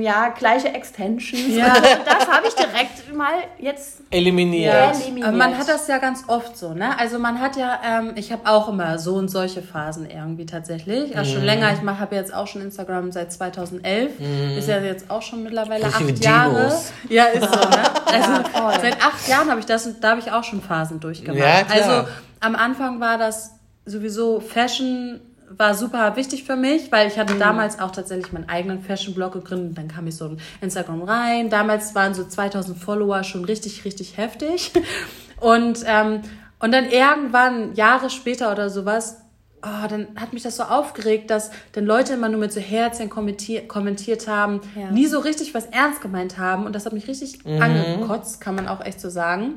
[0.00, 1.56] ja, gleiche Extensions.
[1.56, 1.74] Ja.
[1.74, 4.74] Und das habe ich direkt mal jetzt eliminiert.
[4.74, 4.90] Ja.
[4.90, 5.34] eliminiert.
[5.34, 6.98] Man hat das ja ganz oft so, ne?
[6.98, 11.16] Also man hat ja, ähm, ich habe auch immer so und solche Phasen irgendwie tatsächlich.
[11.16, 11.34] Also mhm.
[11.36, 14.18] schon länger, ich habe jetzt auch schon Instagram seit 2011.
[14.18, 14.58] Mhm.
[14.58, 16.80] Ist ja jetzt auch schon mittlerweile Richtige acht Jahre.
[17.08, 17.82] Ja, ist so, ne?
[18.12, 20.98] Also ja, seit acht Jahren habe ich das und da habe ich auch schon Phasen
[20.98, 21.38] durchgemacht.
[21.38, 21.76] Ja, klar.
[21.76, 22.08] Also
[22.40, 23.52] am Anfang war das
[23.84, 27.40] sowieso Fashion war super wichtig für mich, weil ich hatte mhm.
[27.40, 29.76] damals auch tatsächlich meinen eigenen Fashion-Blog gegründet.
[29.76, 31.50] Dann kam ich so in Instagram rein.
[31.50, 34.70] Damals waren so 2000 Follower schon richtig, richtig heftig.
[35.40, 36.20] Und, ähm,
[36.58, 39.22] und dann irgendwann, Jahre später oder sowas,
[39.62, 43.08] oh, dann hat mich das so aufgeregt, dass dann Leute immer nur mit so Herzchen
[43.08, 44.90] kommentier kommentiert haben, ja.
[44.90, 46.66] nie so richtig was ernst gemeint haben.
[46.66, 47.62] Und das hat mich richtig mhm.
[47.62, 49.54] angekotzt, kann man auch echt so sagen.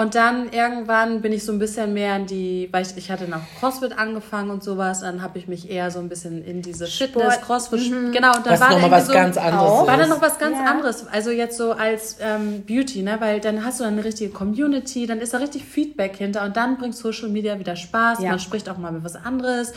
[0.00, 3.28] Und dann irgendwann bin ich so ein bisschen mehr in die, weil ich, ich hatte
[3.28, 6.86] nach CrossFit angefangen und sowas, dann habe ich mich eher so ein bisschen in diese
[6.86, 8.10] Fitness, CrossFit, mhm.
[8.10, 8.34] genau.
[8.34, 9.70] Und dann was war noch mal was so, ganz anderes.
[9.70, 9.86] Auch.
[9.86, 10.64] War dann noch was ganz ja.
[10.64, 15.06] anderes, also jetzt so als ähm, Beauty, ne, weil dann hast du eine richtige Community,
[15.06, 18.30] dann ist da richtig Feedback hinter und dann bringt Social Media wieder Spaß, ja.
[18.30, 19.74] man spricht auch mal mit was anderes.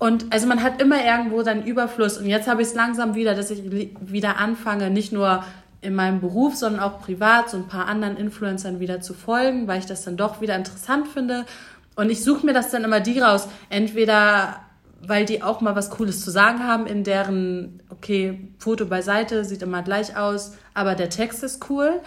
[0.00, 2.18] Und also man hat immer irgendwo seinen Überfluss.
[2.18, 3.62] Und jetzt habe ich es langsam wieder, dass ich
[4.00, 5.44] wieder anfange, nicht nur
[5.84, 9.78] in meinem Beruf, sondern auch privat so ein paar anderen Influencern wieder zu folgen, weil
[9.78, 11.44] ich das dann doch wieder interessant finde.
[11.94, 13.48] Und ich suche mir das dann immer die raus.
[13.70, 14.60] Entweder
[15.08, 19.62] weil die auch mal was Cooles zu sagen haben, in deren, okay, Foto beiseite, sieht
[19.62, 22.00] immer gleich aus, aber der Text ist cool.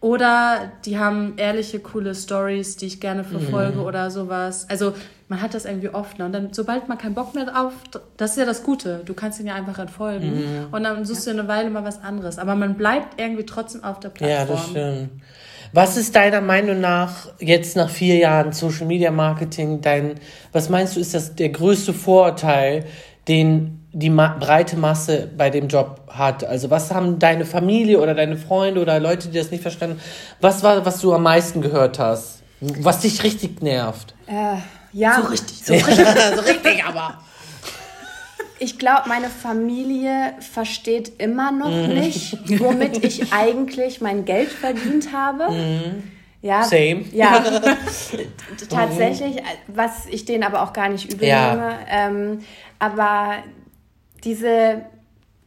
[0.00, 3.84] Oder die haben ehrliche, coole Stories, die ich gerne verfolge mhm.
[3.84, 4.68] oder sowas.
[4.70, 4.94] Also
[5.28, 6.18] man hat das irgendwie oft.
[6.18, 6.24] Ne?
[6.24, 7.72] Und dann, sobald man keinen Bock mehr drauf,
[8.16, 9.02] das ist ja das Gute.
[9.04, 10.36] Du kannst ihn ja einfach entfolgen.
[10.36, 10.66] Mhm.
[10.72, 11.34] Und dann suchst ja.
[11.34, 12.38] du eine Weile mal was anderes.
[12.38, 14.48] Aber man bleibt irgendwie trotzdem auf der Plattform.
[14.48, 15.10] Ja, das stimmt.
[15.72, 20.14] Was ist deiner Meinung nach jetzt nach vier Jahren Social Media Marketing dein,
[20.52, 22.86] was meinst du, ist das der größte Vorurteil,
[23.28, 26.44] den die Ma breite Masse bei dem Job hat.
[26.44, 30.00] Also was haben deine Familie oder deine Freunde oder Leute, die das nicht verstanden,
[30.40, 32.42] was war, was du am meisten gehört hast?
[32.60, 34.14] Was dich richtig nervt?
[34.26, 34.56] Äh,
[34.92, 35.22] ja.
[35.22, 35.96] So richtig, so richtig.
[36.34, 37.22] so richtig, aber.
[38.60, 41.94] Ich glaube, meine Familie versteht immer noch mhm.
[41.94, 45.50] nicht, womit ich eigentlich mein Geld verdient habe.
[45.50, 46.02] Mhm.
[46.40, 47.04] Ja, Same.
[47.12, 47.44] Ja,
[48.68, 51.54] tatsächlich, was ich denen aber auch gar nicht übel ja.
[51.54, 51.78] nehme.
[51.88, 52.38] Ähm,
[52.78, 53.36] aber
[54.24, 54.82] diese,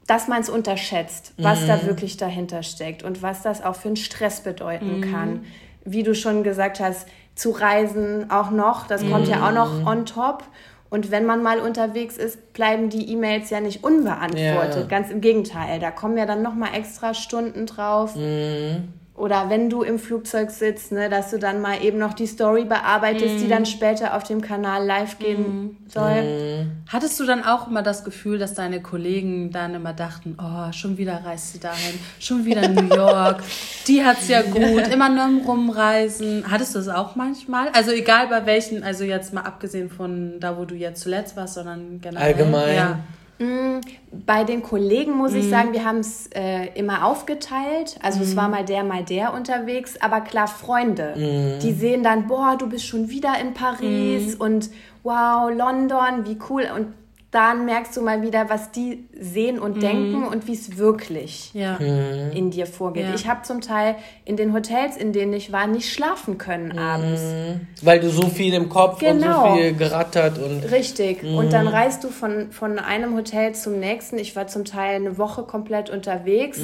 [0.08, 1.68] dass man es unterschätzt, was mhm.
[1.68, 5.12] da wirklich dahinter steckt und was das auch für einen Stress bedeuten mhm.
[5.12, 5.46] kann.
[5.84, 9.88] Wie du schon gesagt hast, zu reisen auch noch, das kommt ja auch noch mhm.
[9.88, 10.44] on top.
[10.90, 14.82] Und wenn man mal unterwegs ist, bleiben die E-Mails ja nicht unbeantwortet.
[14.82, 14.88] Ja.
[14.90, 18.16] Ganz im Gegenteil, da kommen ja dann noch mal extra Stunden drauf.
[18.16, 22.26] Mhm oder wenn du im Flugzeug sitzt, ne, dass du dann mal eben noch die
[22.26, 23.38] Story bearbeitest, mm.
[23.40, 23.66] die dann mhm.
[23.68, 25.78] später auf dem Kanal live gehen mm.
[25.90, 26.24] soll.
[26.24, 26.72] Mm.
[26.88, 30.98] Hattest du dann auch immer das Gefühl, dass deine Kollegen dann immer dachten, oh, schon
[30.98, 33.44] wieder reist sie dahin, schon wieder New York,
[33.88, 36.46] die hat's ja gut, immer nur im Rumreisen.
[36.50, 37.68] Hattest du das auch manchmal?
[37.74, 41.56] Also egal bei welchen, also jetzt mal abgesehen von da, wo du jetzt zuletzt warst,
[41.56, 42.28] sondern generell.
[42.28, 42.76] Allgemein.
[42.76, 43.00] Ja.
[43.42, 43.82] Mm,
[44.26, 45.50] bei den Kollegen muss ich mm.
[45.50, 47.98] sagen, wir haben es äh, immer aufgeteilt.
[48.02, 48.22] Also mm.
[48.22, 49.96] es war mal der, mal der unterwegs.
[50.00, 51.60] Aber klar, Freunde, mm.
[51.60, 54.42] die sehen dann, boah, du bist schon wieder in Paris mm.
[54.42, 54.70] und
[55.02, 56.68] wow, London, wie cool.
[56.76, 56.94] Und
[57.32, 59.80] dann merkst du mal wieder, was die sehen und mhm.
[59.80, 61.80] denken und wie es wirklich ja.
[61.80, 62.32] mhm.
[62.34, 63.06] in dir vorgeht.
[63.06, 63.16] Ja.
[63.16, 66.78] Ich habe zum Teil in den Hotels, in denen ich war, nicht schlafen können mhm.
[66.78, 67.22] abends.
[67.82, 69.14] Weil du so viel im Kopf genau.
[69.14, 69.56] und so genau.
[69.56, 70.72] viel gerattert und.
[70.72, 71.24] Richtig.
[71.24, 71.50] Und mhm.
[71.50, 74.18] dann reist du von, von einem Hotel zum nächsten.
[74.18, 76.60] Ich war zum Teil eine Woche komplett unterwegs.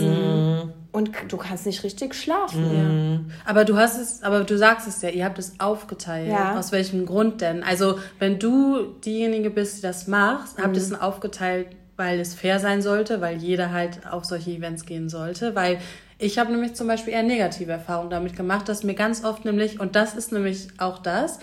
[0.97, 1.07] Mhm.
[1.07, 3.17] Und du kannst nicht richtig schlafen.
[3.17, 3.31] Mhm.
[3.45, 6.29] Aber du hast es, aber du sagst es ja, ihr habt es aufgeteilt.
[6.29, 6.57] Ja.
[6.57, 7.63] Aus welchem Grund denn?
[7.63, 10.63] Also, wenn du diejenige bist, die das macht, mhm.
[10.63, 14.85] habt ihr es aufgeteilt, weil es fair sein sollte, weil jeder halt auf solche Events
[14.85, 15.79] gehen sollte, weil
[16.19, 19.79] ich habe nämlich zum Beispiel eher negative Erfahrungen damit gemacht, dass mir ganz oft nämlich,
[19.79, 21.39] und das ist nämlich auch das,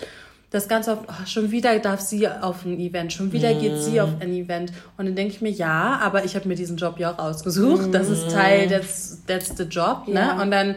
[0.51, 3.59] das ganz oft, oh, schon wieder darf sie auf ein Event, schon wieder mm.
[3.59, 4.71] geht sie auf ein Event.
[4.97, 7.87] Und dann denke ich mir, ja, aber ich habe mir diesen Job ja auch ausgesucht.
[7.87, 7.91] Mm.
[7.91, 10.07] Das ist Teil, that's, that's the job.
[10.07, 10.13] Ne?
[10.13, 10.35] Ja.
[10.35, 10.43] Ne?
[10.43, 10.75] Und dann,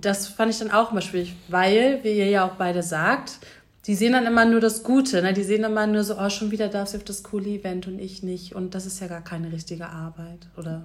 [0.00, 3.38] das fand ich dann auch immer schwierig, weil, wie ihr ja auch beide sagt,
[3.86, 5.22] die sehen dann immer nur das Gute.
[5.22, 5.32] Ne?
[5.32, 7.98] Die sehen immer nur so, oh, schon wieder darf sie auf das coole Event und
[7.98, 8.54] ich nicht.
[8.54, 10.48] Und das ist ja gar keine richtige Arbeit.
[10.56, 10.82] Oder,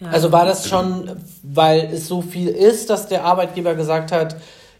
[0.00, 0.08] ja.
[0.08, 1.10] Also war das schon,
[1.42, 4.36] weil es so viel ist, dass der Arbeitgeber gesagt hat,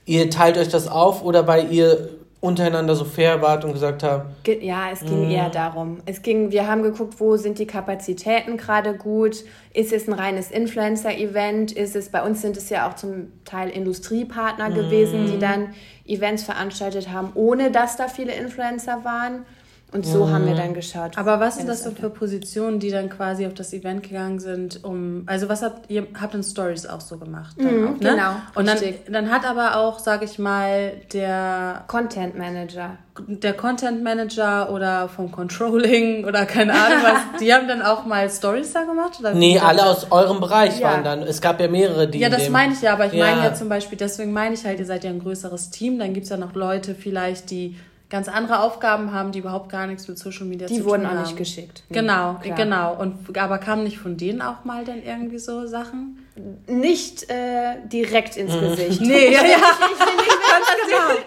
[0.07, 2.09] ihr teilt euch das auf oder weil ihr
[2.43, 4.27] untereinander so fair wart und gesagt habt?
[4.49, 5.31] Ja, es ging mm.
[5.31, 5.99] eher darum.
[6.07, 9.45] Es ging, wir haben geguckt, wo sind die Kapazitäten gerade gut?
[9.73, 11.71] Ist es ein reines Influencer-Event?
[11.71, 14.75] Ist es, bei uns sind es ja auch zum Teil Industriepartner mm.
[14.75, 15.69] gewesen, die dann
[16.05, 19.47] Events veranstaltet haben, ohne dass da viele Influencer waren.
[19.93, 20.31] Und so mhm.
[20.31, 21.19] haben wir dann geschaut.
[21.19, 24.83] Aber was sind das so für Positionen, die dann quasi auf das Event gegangen sind,
[24.85, 27.59] um, also was habt ihr, habt in Stories auch so gemacht?
[27.59, 28.11] Mhm, auch, ne?
[28.11, 28.31] Genau.
[28.55, 28.79] Und dann,
[29.11, 32.97] dann hat aber auch, sag ich mal, der Content Manager.
[33.27, 38.31] Der Content Manager oder vom Controlling oder keine Ahnung was, die haben dann auch mal
[38.31, 39.19] Stories da gemacht?
[39.21, 40.89] Oder nee, alle aus eurem Bereich ja.
[40.89, 41.21] waren dann.
[41.21, 42.19] Es gab ja mehrere, die.
[42.19, 43.27] Ja, das meine ich ja, aber ich ja.
[43.27, 46.15] meine ja zum Beispiel, deswegen meine ich halt, ihr seid ja ein größeres Team, dann
[46.15, 47.77] gibt es ja noch Leute vielleicht, die
[48.13, 51.01] ganz andere Aufgaben haben, die überhaupt gar nichts mit Social Media die zu tun haben.
[51.01, 51.83] Die wurden auch nicht geschickt.
[51.89, 52.57] Genau, Klar.
[52.57, 52.95] genau.
[52.95, 56.19] Und aber kamen nicht von denen auch mal dann irgendwie so Sachen?
[56.67, 59.01] Nicht äh, direkt ins Gesicht.
[59.01, 59.59] nee, ja, ja.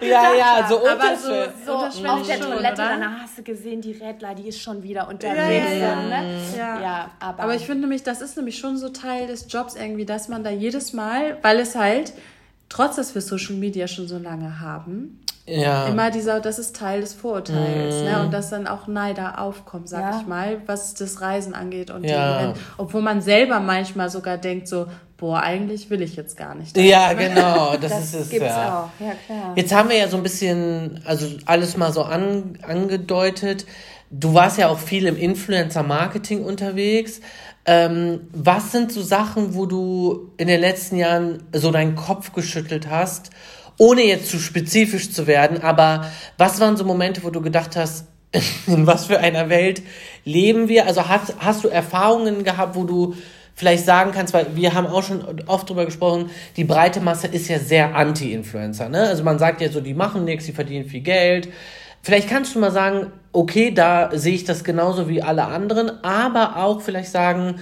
[0.00, 1.32] ja, ja, so aber so,
[1.64, 1.72] so
[2.08, 5.66] auf der Toilette, danach hast du gesehen, die Rädler, die ist schon wieder unterwegs.
[5.72, 6.40] Ja, ja, ne?
[6.56, 6.80] ja.
[6.80, 10.04] ja aber, aber ich finde nämlich, das ist nämlich schon so Teil des Jobs irgendwie,
[10.04, 12.12] dass man da jedes Mal, weil es halt,
[12.68, 15.86] trotz dass wir Social Media schon so lange haben, ja.
[15.86, 18.04] immer dieser, das ist Teil des Vorurteils, mm.
[18.04, 18.22] ne?
[18.22, 20.20] Und dass dann auch Neider aufkommt, sag ja.
[20.20, 22.52] ich mal, was das Reisen angeht und ja.
[22.52, 26.76] die, obwohl man selber manchmal sogar denkt so, boah, eigentlich will ich jetzt gar nicht.
[26.76, 28.30] Ja, genau, das, das ist es.
[28.30, 28.84] Gibt's ja.
[28.84, 29.52] auch, ja klar.
[29.54, 33.66] Jetzt haben wir ja so ein bisschen, also alles mal so an, angedeutet.
[34.10, 37.20] Du warst ja auch viel im Influencer-Marketing unterwegs.
[37.64, 42.88] Ähm, was sind so Sachen, wo du in den letzten Jahren so deinen Kopf geschüttelt
[42.88, 43.30] hast
[43.78, 48.06] ohne jetzt zu spezifisch zu werden, aber was waren so Momente, wo du gedacht hast,
[48.66, 49.82] in was für einer Welt
[50.24, 50.86] leben wir?
[50.86, 53.14] Also hast, hast du Erfahrungen gehabt, wo du
[53.54, 57.48] vielleicht sagen kannst, weil wir haben auch schon oft drüber gesprochen, die breite Masse ist
[57.48, 58.88] ja sehr anti-Influencer.
[58.90, 59.00] Ne?
[59.00, 61.48] Also man sagt ja so, die machen nichts, die verdienen viel Geld.
[62.02, 66.56] Vielleicht kannst du mal sagen, okay, da sehe ich das genauso wie alle anderen, aber
[66.56, 67.56] auch vielleicht sagen,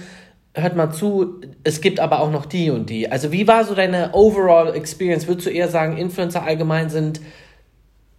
[0.55, 3.11] hört mal zu, es gibt aber auch noch die und die.
[3.11, 5.27] Also wie war so deine overall Experience?
[5.27, 7.21] Würdest du eher sagen, Influencer allgemein sind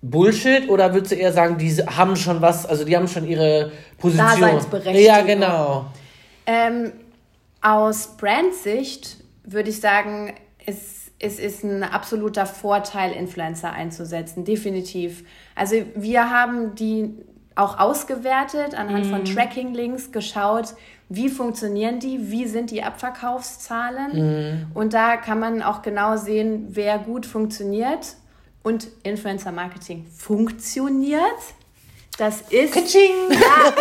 [0.02, 3.72] Bullshit oder würdest du eher sagen, die haben schon was, also die haben schon ihre
[3.98, 4.26] Position?
[4.28, 5.02] Daseinsberechtigung.
[5.02, 5.86] Ja, genau.
[6.46, 6.92] Ähm,
[7.62, 15.24] aus Brandsicht würde ich sagen, es, es ist ein absoluter Vorteil, Influencer einzusetzen, definitiv.
[15.54, 17.14] Also wir haben die
[17.56, 19.10] auch ausgewertet, anhand mm.
[19.10, 19.24] von mhm.
[19.24, 20.74] Tracking-Links geschaut,
[21.08, 24.12] wie funktionieren die, wie sind die Abverkaufszahlen.
[24.14, 24.66] Mhm.
[24.74, 28.16] Und da kann man auch genau sehen, wer gut funktioniert.
[28.62, 31.20] Und Influencer Marketing funktioniert.
[32.18, 32.76] Das ist.
[33.30, 33.72] Ja,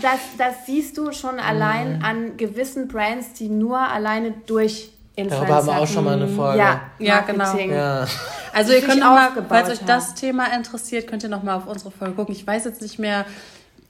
[0.00, 2.04] das, das siehst du schon allein mhm.
[2.04, 5.46] an gewissen Brands, die nur alleine durch Influencer.
[5.46, 6.58] Darüber haben wir auch schon mal eine Folge.
[6.58, 7.56] Ja, ja genau.
[7.56, 8.06] Ja.
[8.52, 11.66] Also ihr könnt auch mal, falls euch das Thema interessiert, könnt ihr noch mal auf
[11.66, 12.34] unsere Folge gucken.
[12.34, 13.26] Ich weiß jetzt nicht mehr,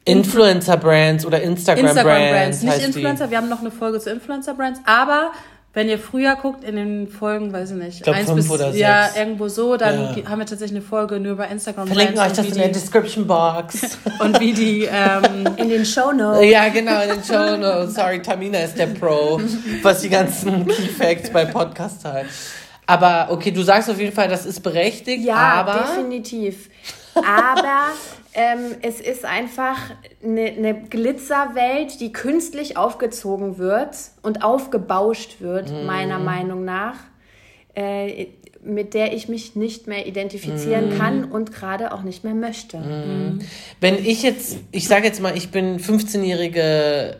[0.04, 1.98] Influencer-Brands oder Instagram-Brands.
[1.98, 3.24] Instagram-Brands, nicht Influencer.
[3.26, 3.30] Die.
[3.30, 5.32] Wir haben noch eine Folge zu Influencer-Brands, aber
[5.72, 8.70] wenn ihr früher guckt in den Folgen, weiß ich nicht, ich glaub, eins bis oder
[8.70, 10.28] ja irgendwo so, dann ja.
[10.28, 11.86] haben wir tatsächlich eine Folge nur über Instagram.
[11.86, 16.44] Verlinken euch das in der Description Box und wie die ähm, in den Show Notes.
[16.50, 17.94] Ja genau in den Show Notes.
[17.94, 19.40] Sorry, Tamina ist der Pro,
[19.82, 22.26] was die ganzen Key Facts bei Podcast hat.
[22.86, 25.24] Aber okay, du sagst auf jeden Fall, das ist berechtigt.
[25.24, 26.68] Ja, aber definitiv.
[27.14, 27.92] Aber
[28.34, 29.76] ähm, es ist einfach
[30.22, 35.86] eine, eine, Glitzerwelt, die künstlich aufgezogen wird und aufgebauscht wird, mm.
[35.86, 36.94] meiner Meinung nach,
[37.74, 38.26] äh,
[38.62, 40.98] mit der ich mich nicht mehr identifizieren mm.
[40.98, 42.78] kann und gerade auch nicht mehr möchte.
[42.78, 43.40] Mm.
[43.80, 47.16] Wenn ich jetzt, ich sage jetzt mal, ich bin 15-jährige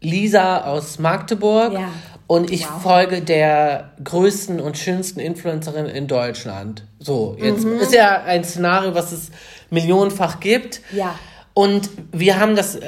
[0.00, 1.72] Lisa aus Magdeburg.
[1.72, 1.88] Ja.
[2.28, 2.82] Und ich wow.
[2.82, 6.84] folge der größten und schönsten Influencerin in Deutschland.
[6.98, 7.76] So, jetzt mhm.
[7.76, 9.30] ist ja ein Szenario, was es
[9.70, 10.80] millionenfach gibt.
[10.92, 11.18] Ja.
[11.54, 12.78] Und wir haben das,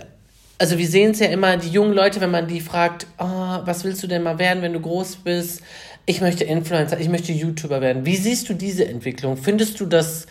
[0.58, 3.84] also wir sehen es ja immer, die jungen Leute, wenn man die fragt, oh, was
[3.84, 5.62] willst du denn mal werden, wenn du groß bist?
[6.06, 8.06] Ich möchte Influencer, ich möchte YouTuber werden.
[8.06, 9.36] Wie siehst du diese Entwicklung?
[9.36, 10.26] Findest du das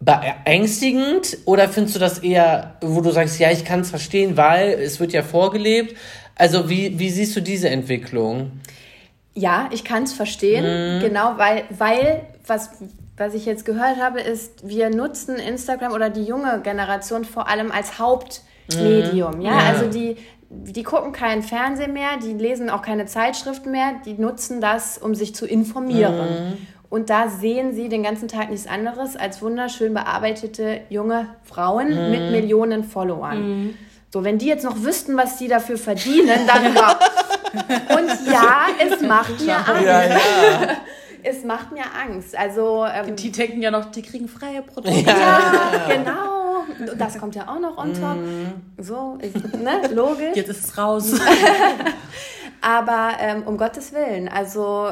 [0.00, 4.70] beängstigend oder findest du das eher, wo du sagst, ja, ich kann es verstehen, weil
[4.70, 5.94] es wird ja vorgelebt.
[6.34, 8.52] Also wie, wie siehst du diese Entwicklung?
[9.34, 11.00] Ja, ich kann es verstehen, mhm.
[11.00, 12.70] genau, weil, weil was
[13.20, 17.70] was ich jetzt gehört habe, ist, wir nutzen Instagram oder die junge Generation vor allem
[17.70, 19.36] als Hauptmedium.
[19.36, 19.42] Mhm.
[19.42, 19.52] Ja?
[19.52, 19.68] ja?
[19.68, 20.16] also die,
[20.48, 25.14] die gucken keinen Fernsehen mehr, die lesen auch keine Zeitschriften mehr, die nutzen das, um
[25.14, 26.48] sich zu informieren.
[26.48, 26.66] Mhm.
[26.88, 32.10] Und da sehen sie den ganzen Tag nichts anderes als wunderschön bearbeitete junge Frauen mhm.
[32.10, 33.42] mit Millionen Followern.
[33.42, 33.74] Mhm.
[34.12, 36.66] So, wenn die jetzt noch wüssten, was die dafür verdienen, dann.
[37.98, 39.84] Und ja, es macht mir Angst.
[39.84, 40.18] Ja, ja
[41.22, 42.36] es macht mir Angst.
[42.36, 45.00] Also ähm, die denken ja noch, die kriegen freie Produkte.
[45.06, 46.64] Ja, genau.
[46.96, 48.16] Das kommt ja auch noch on top.
[48.16, 48.82] Mm.
[48.82, 50.34] So, ich, ne, logisch.
[50.36, 51.14] Jetzt ist es raus.
[52.60, 54.88] Aber ähm, um Gottes Willen, also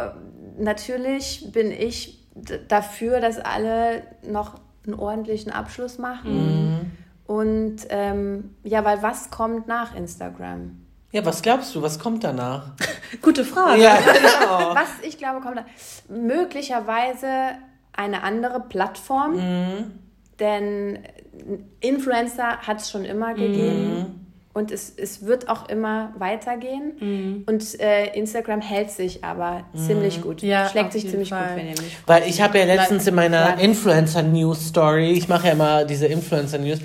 [0.58, 2.26] natürlich bin ich
[2.68, 6.76] dafür, dass alle noch einen ordentlichen Abschluss machen.
[6.76, 6.90] Mm.
[7.26, 10.87] Und ähm, ja, weil was kommt nach Instagram?
[11.10, 12.72] Ja, was glaubst du, was kommt danach?
[13.22, 13.82] Gute Frage.
[13.82, 14.74] Ja, genau.
[14.74, 15.70] was ich glaube, kommt danach.
[16.08, 17.26] Möglicherweise
[17.92, 19.90] eine andere Plattform, mhm.
[20.38, 20.98] denn
[21.80, 23.98] Influencer hat es schon immer gegeben.
[23.98, 24.06] Mhm.
[24.52, 26.92] Und es, es wird auch immer weitergehen.
[26.98, 27.44] Mhm.
[27.46, 29.78] Und äh, Instagram hält sich aber mhm.
[29.78, 30.42] ziemlich gut.
[30.42, 31.48] Ja, Schlägt sich ziemlich Fall.
[31.48, 35.52] gut, wenn ihr mich Weil ich habe ja letztens in meiner Influencer-News-Story, ich mache ja
[35.52, 36.80] immer diese Influencer-News,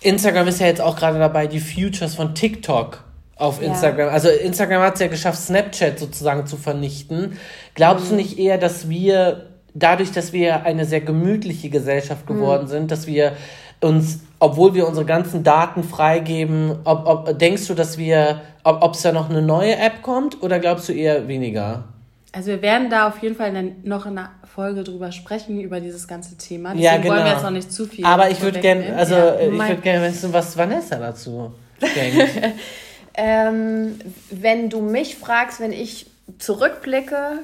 [0.00, 3.07] Instagram ist ja jetzt auch gerade dabei, die Futures von TikTok
[3.38, 4.08] auf Instagram.
[4.08, 4.12] Ja.
[4.12, 7.38] Also Instagram hat es ja geschafft, Snapchat sozusagen zu vernichten.
[7.74, 8.10] Glaubst mhm.
[8.10, 12.34] du nicht eher, dass wir dadurch, dass wir eine sehr gemütliche Gesellschaft mhm.
[12.34, 12.70] geworden mhm.
[12.70, 13.32] sind, dass wir
[13.80, 19.02] uns, obwohl wir unsere ganzen Daten freigeben, ob, ob, denkst du, dass wir, ob es
[19.02, 21.84] da noch eine neue App kommt oder glaubst du eher weniger?
[22.32, 23.52] Also wir werden da auf jeden Fall
[23.84, 26.70] noch in einer Folge drüber sprechen, über dieses ganze Thema.
[26.70, 27.14] Deswegen ja, genau.
[27.14, 28.04] wollen wir jetzt noch nicht zu viel.
[28.04, 32.28] Aber ich würde gerne, also ja, ich würde gerne wissen, was Vanessa dazu denkt.
[33.18, 33.98] ähm,
[34.30, 36.06] wenn du mich fragst, wenn ich
[36.38, 37.40] zurückblicke,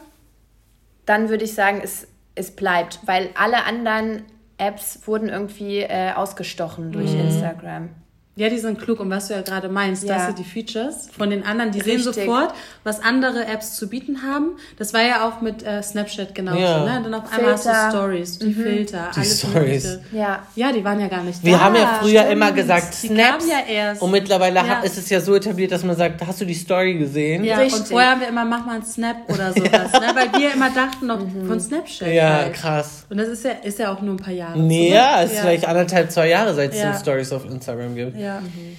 [1.05, 2.07] dann würde ich sagen, es,
[2.37, 4.23] es bleibt, weil alle anderen
[4.57, 7.23] Apps wurden irgendwie äh, ausgestochen durch mhm.
[7.23, 7.91] Instagram.
[8.37, 10.15] Ja, die sind klug und was du ja gerade meinst, ja.
[10.15, 12.03] das sind die Features von den anderen, die Richtig.
[12.03, 14.57] sehen sofort, was andere Apps zu bieten haben.
[14.77, 16.85] Das war ja auch mit äh, Snapchat genauso, ja.
[16.85, 17.01] ne?
[17.05, 18.55] Dann auf einmal hast du Stories, die mhm.
[18.55, 19.99] Filter, die alles Stories.
[20.11, 20.43] Ja.
[20.57, 21.47] ja, die waren ja gar nicht da.
[21.47, 22.33] Wir haben ja früher Stimmt.
[22.33, 24.03] immer gesagt Snaps ja erst.
[24.03, 24.81] und mittlerweile ja.
[24.81, 27.45] ist es ja so etabliert, dass man sagt, hast du die Story gesehen?
[27.45, 27.83] Ja, Richtig.
[27.83, 30.13] und vorher haben wir immer, mach mal einen Snap oder sowas, ne?
[30.13, 31.47] Weil wir immer dachten noch mhm.
[31.47, 32.13] von Snapchat.
[32.13, 32.55] Ja, halt.
[32.55, 33.07] krass.
[33.09, 34.59] Und das ist ja, ist ja auch nur ein paar Jahre.
[34.59, 38.24] Nee, ja, es ist vielleicht anderthalb, zwei Jahre, seit es Stories auf Instagram gibt.
[38.25, 38.41] Ja.
[38.41, 38.77] Mhm.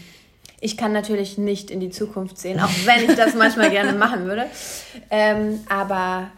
[0.59, 4.25] Ich kann natürlich nicht in die Zukunft sehen, auch wenn ich das manchmal gerne machen
[4.25, 4.47] würde.
[5.11, 6.31] Ähm, aber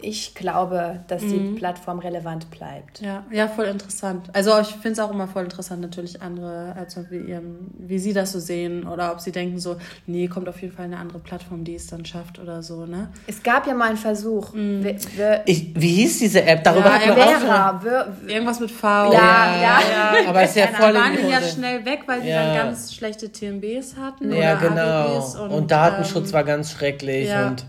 [0.00, 1.56] ich glaube, dass die mhm.
[1.56, 3.00] Plattform relevant bleibt.
[3.00, 4.28] Ja, ja, voll interessant.
[4.32, 7.36] Also ich finde es auch immer voll interessant, natürlich andere, also wie,
[7.78, 10.84] wie sie das so sehen oder ob sie denken so, nee, kommt auf jeden Fall
[10.84, 13.08] eine andere Plattform, die es dann schafft oder so, ne?
[13.26, 14.52] Es gab ja mal einen Versuch.
[14.52, 14.84] Mhm.
[14.84, 16.62] Wir, wir, ich, wie hieß diese App?
[16.64, 18.86] Darüber ja, hat man auch Irgendwas mit V.
[18.86, 19.80] Ja, ja, ja.
[20.22, 20.28] ja.
[20.28, 23.30] Aber es ist ja voll waren die ja schnell weg, weil die dann ganz schlechte
[23.30, 24.32] TMBs hatten.
[24.32, 25.16] Ja, genau.
[25.42, 27.64] Und, und, Datenschutz ähm, war ganz schrecklich und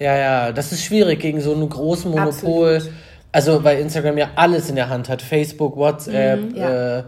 [0.00, 2.76] ja, ja, das ist schwierig gegen so einen großen Monopol.
[2.76, 2.94] Absolut.
[3.32, 5.22] Also, weil Instagram ja alles in der Hand hat.
[5.22, 6.40] Facebook, WhatsApp.
[6.40, 6.98] Mhm, ja.
[6.98, 7.02] äh,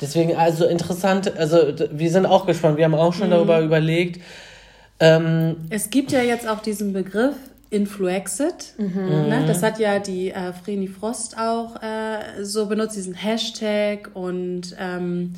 [0.00, 1.36] deswegen, also interessant.
[1.36, 2.78] Also, wir sind auch gespannt.
[2.78, 3.32] Wir haben auch schon mhm.
[3.32, 4.20] darüber überlegt.
[4.98, 7.36] Ähm, es gibt ja jetzt auch diesen Begriff
[7.70, 8.74] Influexit.
[8.78, 9.28] Mhm.
[9.28, 9.44] Ne?
[9.46, 15.34] Das hat ja die äh, Vreni Frost auch äh, so benutzt, diesen Hashtag und ähm,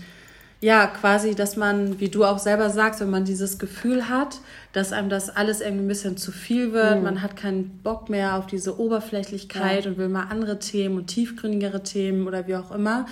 [0.62, 4.38] ja, quasi, dass man, wie du auch selber sagst, wenn man dieses Gefühl hat,
[4.72, 7.02] dass einem das alles irgendwie ein bisschen zu viel wird, mhm.
[7.02, 9.90] man hat keinen Bock mehr auf diese Oberflächlichkeit ja.
[9.90, 13.06] und will mal andere Themen und tiefgründigere Themen oder wie auch immer.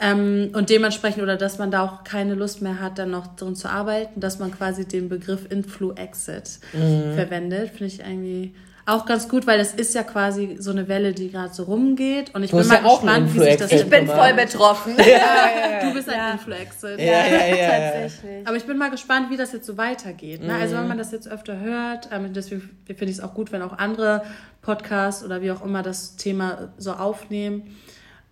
[0.00, 3.54] Ähm, und dementsprechend, oder dass man da auch keine Lust mehr hat, dann noch drin
[3.54, 7.14] zu arbeiten, dass man quasi den Begriff Influ-Exit mhm.
[7.14, 8.52] verwendet, finde ich irgendwie
[8.86, 12.32] auch ganz gut, weil das ist ja quasi so eine Welle, die gerade so rumgeht.
[12.34, 14.94] Und ich du bin mal ja gespannt, wie sich das Ich bin voll betroffen.
[14.96, 15.10] Ja, ja,
[15.72, 15.80] ja.
[15.84, 16.32] Du bist ein ja.
[16.32, 17.00] Influexit.
[17.00, 18.46] Ja, ja, ja, Tatsächlich.
[18.46, 20.42] Aber ich bin mal gespannt, wie das jetzt so weitergeht.
[20.42, 20.54] Ne?
[20.54, 20.88] Also wenn mhm.
[20.88, 24.22] man das jetzt öfter hört, ähm, deswegen finde ich es auch gut, wenn auch andere
[24.62, 27.76] Podcasts oder wie auch immer das Thema so aufnehmen.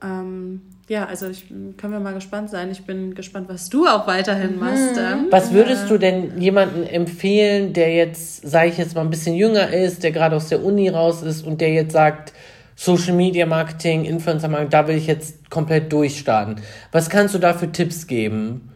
[0.02, 2.70] Ähm, ja, also ich, können wir mal gespannt sein.
[2.70, 4.96] Ich bin gespannt, was du auch weiterhin machst.
[4.96, 5.28] Mhm.
[5.30, 9.72] Was würdest du denn jemanden empfehlen, der jetzt, sage ich jetzt mal, ein bisschen jünger
[9.72, 12.34] ist, der gerade aus der Uni raus ist und der jetzt sagt,
[12.76, 16.60] Social Media Marketing, Influencer Marketing, da will ich jetzt komplett durchstarten.
[16.92, 18.70] Was kannst du da für Tipps geben?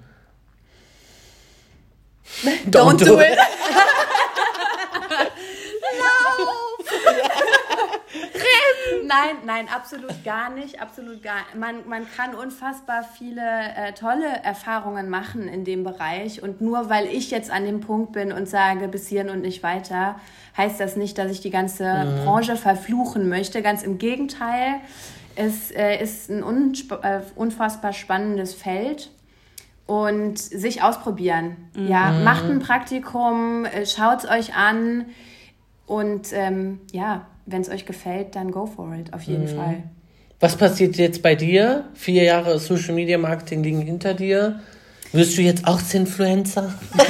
[2.71, 3.33] Don't, Don't do, do it.
[8.35, 8.98] it.
[9.09, 11.41] Nein, nein, absolut gar nicht, absolut gar.
[11.57, 17.07] Man, man kann unfassbar viele äh, tolle Erfahrungen machen in dem Bereich und nur weil
[17.07, 20.17] ich jetzt an dem Punkt bin und sage bis hierhin und nicht weiter,
[20.57, 22.25] heißt das nicht, dass ich die ganze mhm.
[22.25, 23.63] Branche verfluchen möchte.
[23.63, 24.81] Ganz im Gegenteil,
[25.35, 29.11] es äh, ist ein äh, unfassbar spannendes Feld
[29.87, 31.57] und sich ausprobieren.
[31.75, 31.89] Mhm.
[31.89, 35.07] Ja, macht ein Praktikum, äh, schaut es euch an
[35.87, 39.57] und ähm, ja, wenn es euch gefällt, dann go for it, auf jeden mhm.
[39.57, 39.83] Fall.
[40.41, 41.89] Was passiert jetzt bei dir?
[41.95, 44.61] Vier Jahre Social Media Marketing liegen hinter dir.
[45.13, 46.75] Wirst du jetzt auch Influencer?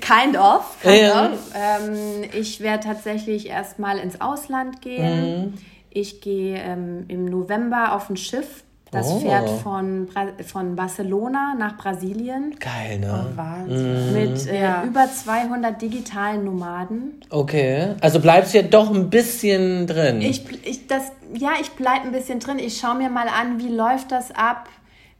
[0.00, 0.80] kind of.
[0.80, 1.26] Kind ja.
[1.26, 1.38] of.
[1.54, 5.40] Ähm, ich werde tatsächlich erstmal ins Ausland gehen.
[5.40, 5.54] Mhm.
[5.90, 9.20] Ich gehe ähm, im November auf ein Schiff das oh.
[9.20, 10.08] fährt von,
[10.46, 12.56] von Barcelona nach Brasilien.
[12.58, 13.26] Geil, ne?
[13.26, 14.10] Oh, Wahnsinn.
[14.10, 14.14] Mm.
[14.14, 14.82] Mit äh, ja.
[14.84, 17.20] über 200 digitalen Nomaden.
[17.28, 20.22] Okay, also bleibst du ja doch ein bisschen drin.
[20.22, 22.58] Ich, ich, das, ja, ich bleibe ein bisschen drin.
[22.58, 24.68] Ich schaue mir mal an, wie läuft das ab.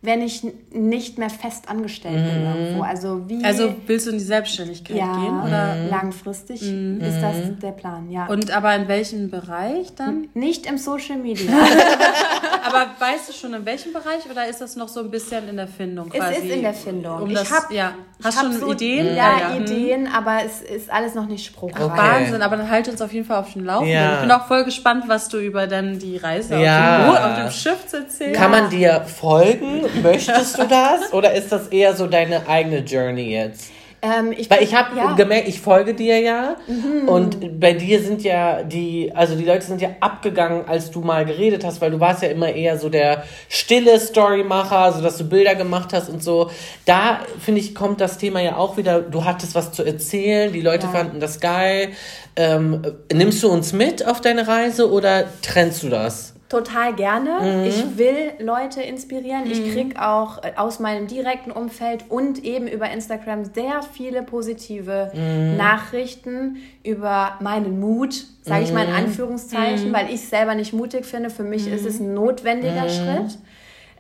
[0.01, 2.47] wenn ich nicht mehr fest angestellt bin mhm.
[2.47, 2.83] irgendwo.
[2.83, 3.45] Also wie.
[3.45, 5.91] Also willst du in die Selbstständigkeit ja, gehen oder mhm.
[5.91, 7.01] langfristig mhm.
[7.01, 8.27] ist das der Plan, ja.
[8.27, 10.29] Und aber in welchem Bereich dann?
[10.35, 11.51] Nicht im Social Media.
[12.69, 15.57] aber weißt du schon in welchem Bereich oder ist das noch so ein bisschen in
[15.57, 16.09] der Findung?
[16.11, 16.35] Quasi?
[16.35, 17.23] Es ist in der Findung.
[17.23, 17.95] Um das, ich habe ja.
[18.23, 19.15] Hast du schon so, Ideen?
[19.15, 21.85] Ja, ja, Ideen, aber es ist alles noch nicht spruchreif.
[21.85, 21.97] Okay.
[21.97, 23.95] Wahnsinn, aber dann halt uns auf jeden Fall auf den Laufenden.
[23.95, 24.15] Ja.
[24.15, 27.09] Ich bin auch voll gespannt, was du über dann die Reise ja.
[27.09, 28.33] auf, dem, auf dem Schiff zu erzählen.
[28.33, 29.87] Kann man dir folgen?
[30.03, 31.13] Möchtest du das?
[31.13, 33.71] Oder ist das eher so deine eigene Journey jetzt?
[34.01, 35.13] Ähm, ich Weil ich habe ja.
[35.15, 37.09] gemerkt, ich folge dir ja mhm.
[37.09, 41.25] und bei dir sind ja die, also die Leute sind ja abgegangen, als du mal
[41.25, 45.29] geredet hast, weil du warst ja immer eher so der stille Storymacher, so dass du
[45.29, 46.49] Bilder gemacht hast und so.
[46.85, 49.01] Da finde ich kommt das Thema ja auch wieder.
[49.01, 50.93] Du hattest was zu erzählen, die Leute ja.
[50.93, 51.89] fanden das geil.
[52.37, 52.83] Ähm,
[53.13, 56.35] nimmst du uns mit auf deine Reise oder trennst du das?
[56.49, 57.41] Total gerne.
[57.43, 57.65] Mhm.
[57.65, 59.45] Ich will Leute inspirieren.
[59.45, 59.51] Mhm.
[59.51, 65.13] Ich kriege auch äh, aus meinem direkten Umfeld und eben über Instagram sehr viele positive
[65.15, 65.59] mhm.
[65.59, 68.97] Nachrichten über meinen Mut, sage ich mal in mhm.
[68.97, 69.93] Anführungszeichen, mhm.
[69.93, 71.29] weil ich es selber nicht mutig finde.
[71.29, 73.39] Für mich ist es ein notwendiger Schritt.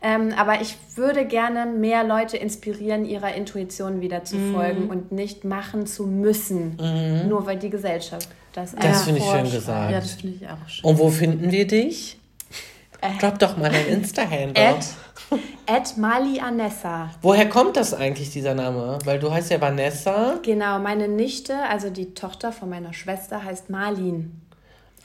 [0.01, 5.45] Ähm, aber ich würde gerne mehr Leute inspirieren, ihrer Intuition wieder zu folgen und nicht
[5.45, 6.79] machen zu müssen,
[7.29, 9.91] nur weil die Gesellschaft das Das finde ich schön gesagt.
[9.91, 10.91] Ja, das finde ich auch schön.
[10.91, 12.18] Und wo finden wir dich?
[13.01, 14.77] Äh, Drop doch mal dein Insta-Handle.
[15.67, 17.11] At Mali Anessa.
[17.23, 18.99] Woher kommt das eigentlich, dieser Name?
[19.05, 20.39] Weil du heißt ja Vanessa.
[20.43, 24.41] Genau, meine Nichte, also die Tochter von meiner Schwester, heißt Marlin.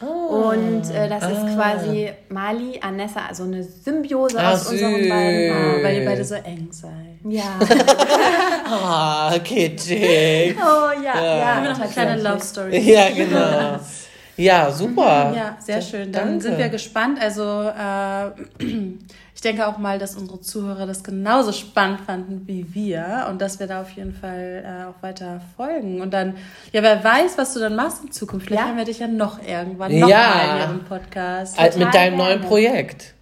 [0.02, 1.30] Oh, und äh, das ah.
[1.30, 4.82] ist quasi Mali, Anessa, also eine Symbiose ah, aus süß.
[4.82, 5.52] unseren beiden.
[5.52, 7.20] Oh, weil ihr beide so eng seid.
[7.26, 7.60] Ja.
[8.66, 10.56] ah, kitschig.
[10.58, 11.38] Oh ja, ja.
[11.38, 11.56] ja.
[11.56, 12.80] Haben wir noch eine kleine Love Story.
[12.80, 13.80] Ja, genau.
[14.38, 15.30] Ja, super.
[15.30, 16.12] Mhm, ja, sehr schön.
[16.12, 16.42] Dann Danke.
[16.42, 17.22] sind wir gespannt.
[17.22, 18.32] Also äh,
[19.36, 23.60] ich denke auch mal, dass unsere Zuhörer das genauso spannend fanden wie wir und dass
[23.60, 26.02] wir da auf jeden Fall äh, auch weiter folgen.
[26.02, 26.36] Und dann,
[26.72, 28.48] ja, wer weiß, was du dann machst in Zukunft.
[28.48, 28.70] Vielleicht ja.
[28.70, 30.18] haben wir dich ja noch irgendwann noch ja.
[30.18, 31.56] mal in ihrem Podcast.
[31.56, 32.18] Total mit deinem gerne.
[32.18, 33.14] neuen Projekt.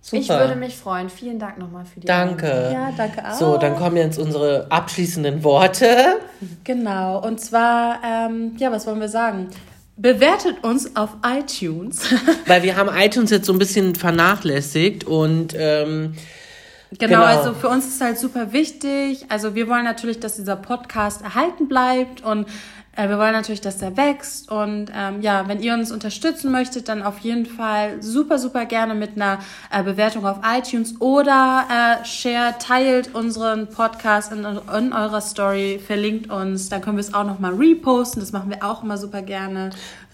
[0.00, 0.22] Super.
[0.22, 1.10] Ich würde mich freuen.
[1.10, 2.50] Vielen Dank nochmal für die Danke.
[2.50, 2.72] Arbeit.
[2.72, 3.34] Ja, danke auch.
[3.34, 6.18] So, dann kommen jetzt unsere abschließenden Worte.
[6.64, 7.20] Genau.
[7.22, 9.48] Und zwar, ähm, ja, was wollen wir sagen?
[9.98, 12.14] Bewertet uns auf iTunes.
[12.46, 16.14] Weil wir haben iTunes jetzt so ein bisschen vernachlässigt und ähm,
[16.98, 19.26] Genau, genau, also für uns ist halt super wichtig.
[19.28, 22.46] Also wir wollen natürlich, dass dieser Podcast erhalten bleibt und
[22.96, 24.50] äh, wir wollen natürlich, dass der wächst.
[24.50, 28.94] Und ähm, ja, wenn ihr uns unterstützen möchtet, dann auf jeden Fall super, super gerne
[28.94, 29.38] mit einer
[29.70, 36.30] äh, Bewertung auf iTunes oder äh, share, teilt unseren Podcast in, in eurer Story, verlinkt
[36.30, 36.68] uns.
[36.68, 38.20] Dann können wir es auch nochmal reposten.
[38.20, 39.70] Das machen wir auch immer super gerne.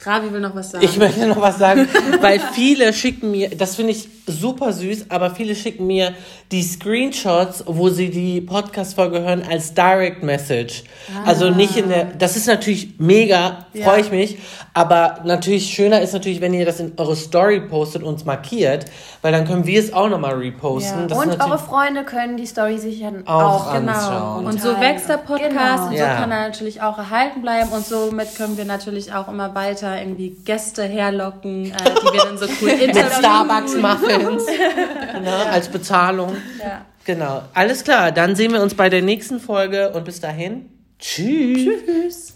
[0.06, 0.84] Ravi will noch was sagen.
[0.84, 1.88] Ich möchte noch was sagen,
[2.20, 6.14] weil viele schicken mir, das finde ich super süß, aber viele schicken mir
[6.50, 10.84] die Screenshots, wo sie die Podcast-Folge hören, als Direct Message.
[11.14, 11.28] Ah.
[11.28, 14.04] Also nicht in der, das ist natürlich mega, freue ja.
[14.04, 14.38] ich mich,
[14.72, 18.86] aber natürlich schöner ist natürlich, wenn ihr das in eure Story postet und uns markiert,
[19.22, 21.08] weil dann können wir es auch nochmal reposten.
[21.08, 21.16] Ja.
[21.16, 24.38] Und eure Freunde können die Story sich auch, auch genau.
[24.38, 25.86] Und so wächst der Podcast genau.
[25.86, 26.16] und so ja.
[26.16, 30.30] kann er natürlich auch erhalten bleiben und somit können wir natürlich auch immer weiter irgendwie
[30.44, 34.46] Gäste herlocken, äh, die wir dann so cool Mit Starbucks-Muffins
[35.22, 36.36] ne, als Bezahlung.
[36.58, 36.84] Ja.
[37.04, 37.42] Genau.
[37.52, 40.70] Alles klar, dann sehen wir uns bei der nächsten Folge und bis dahin.
[40.98, 41.68] Tschüss.
[41.84, 42.33] Tschüss.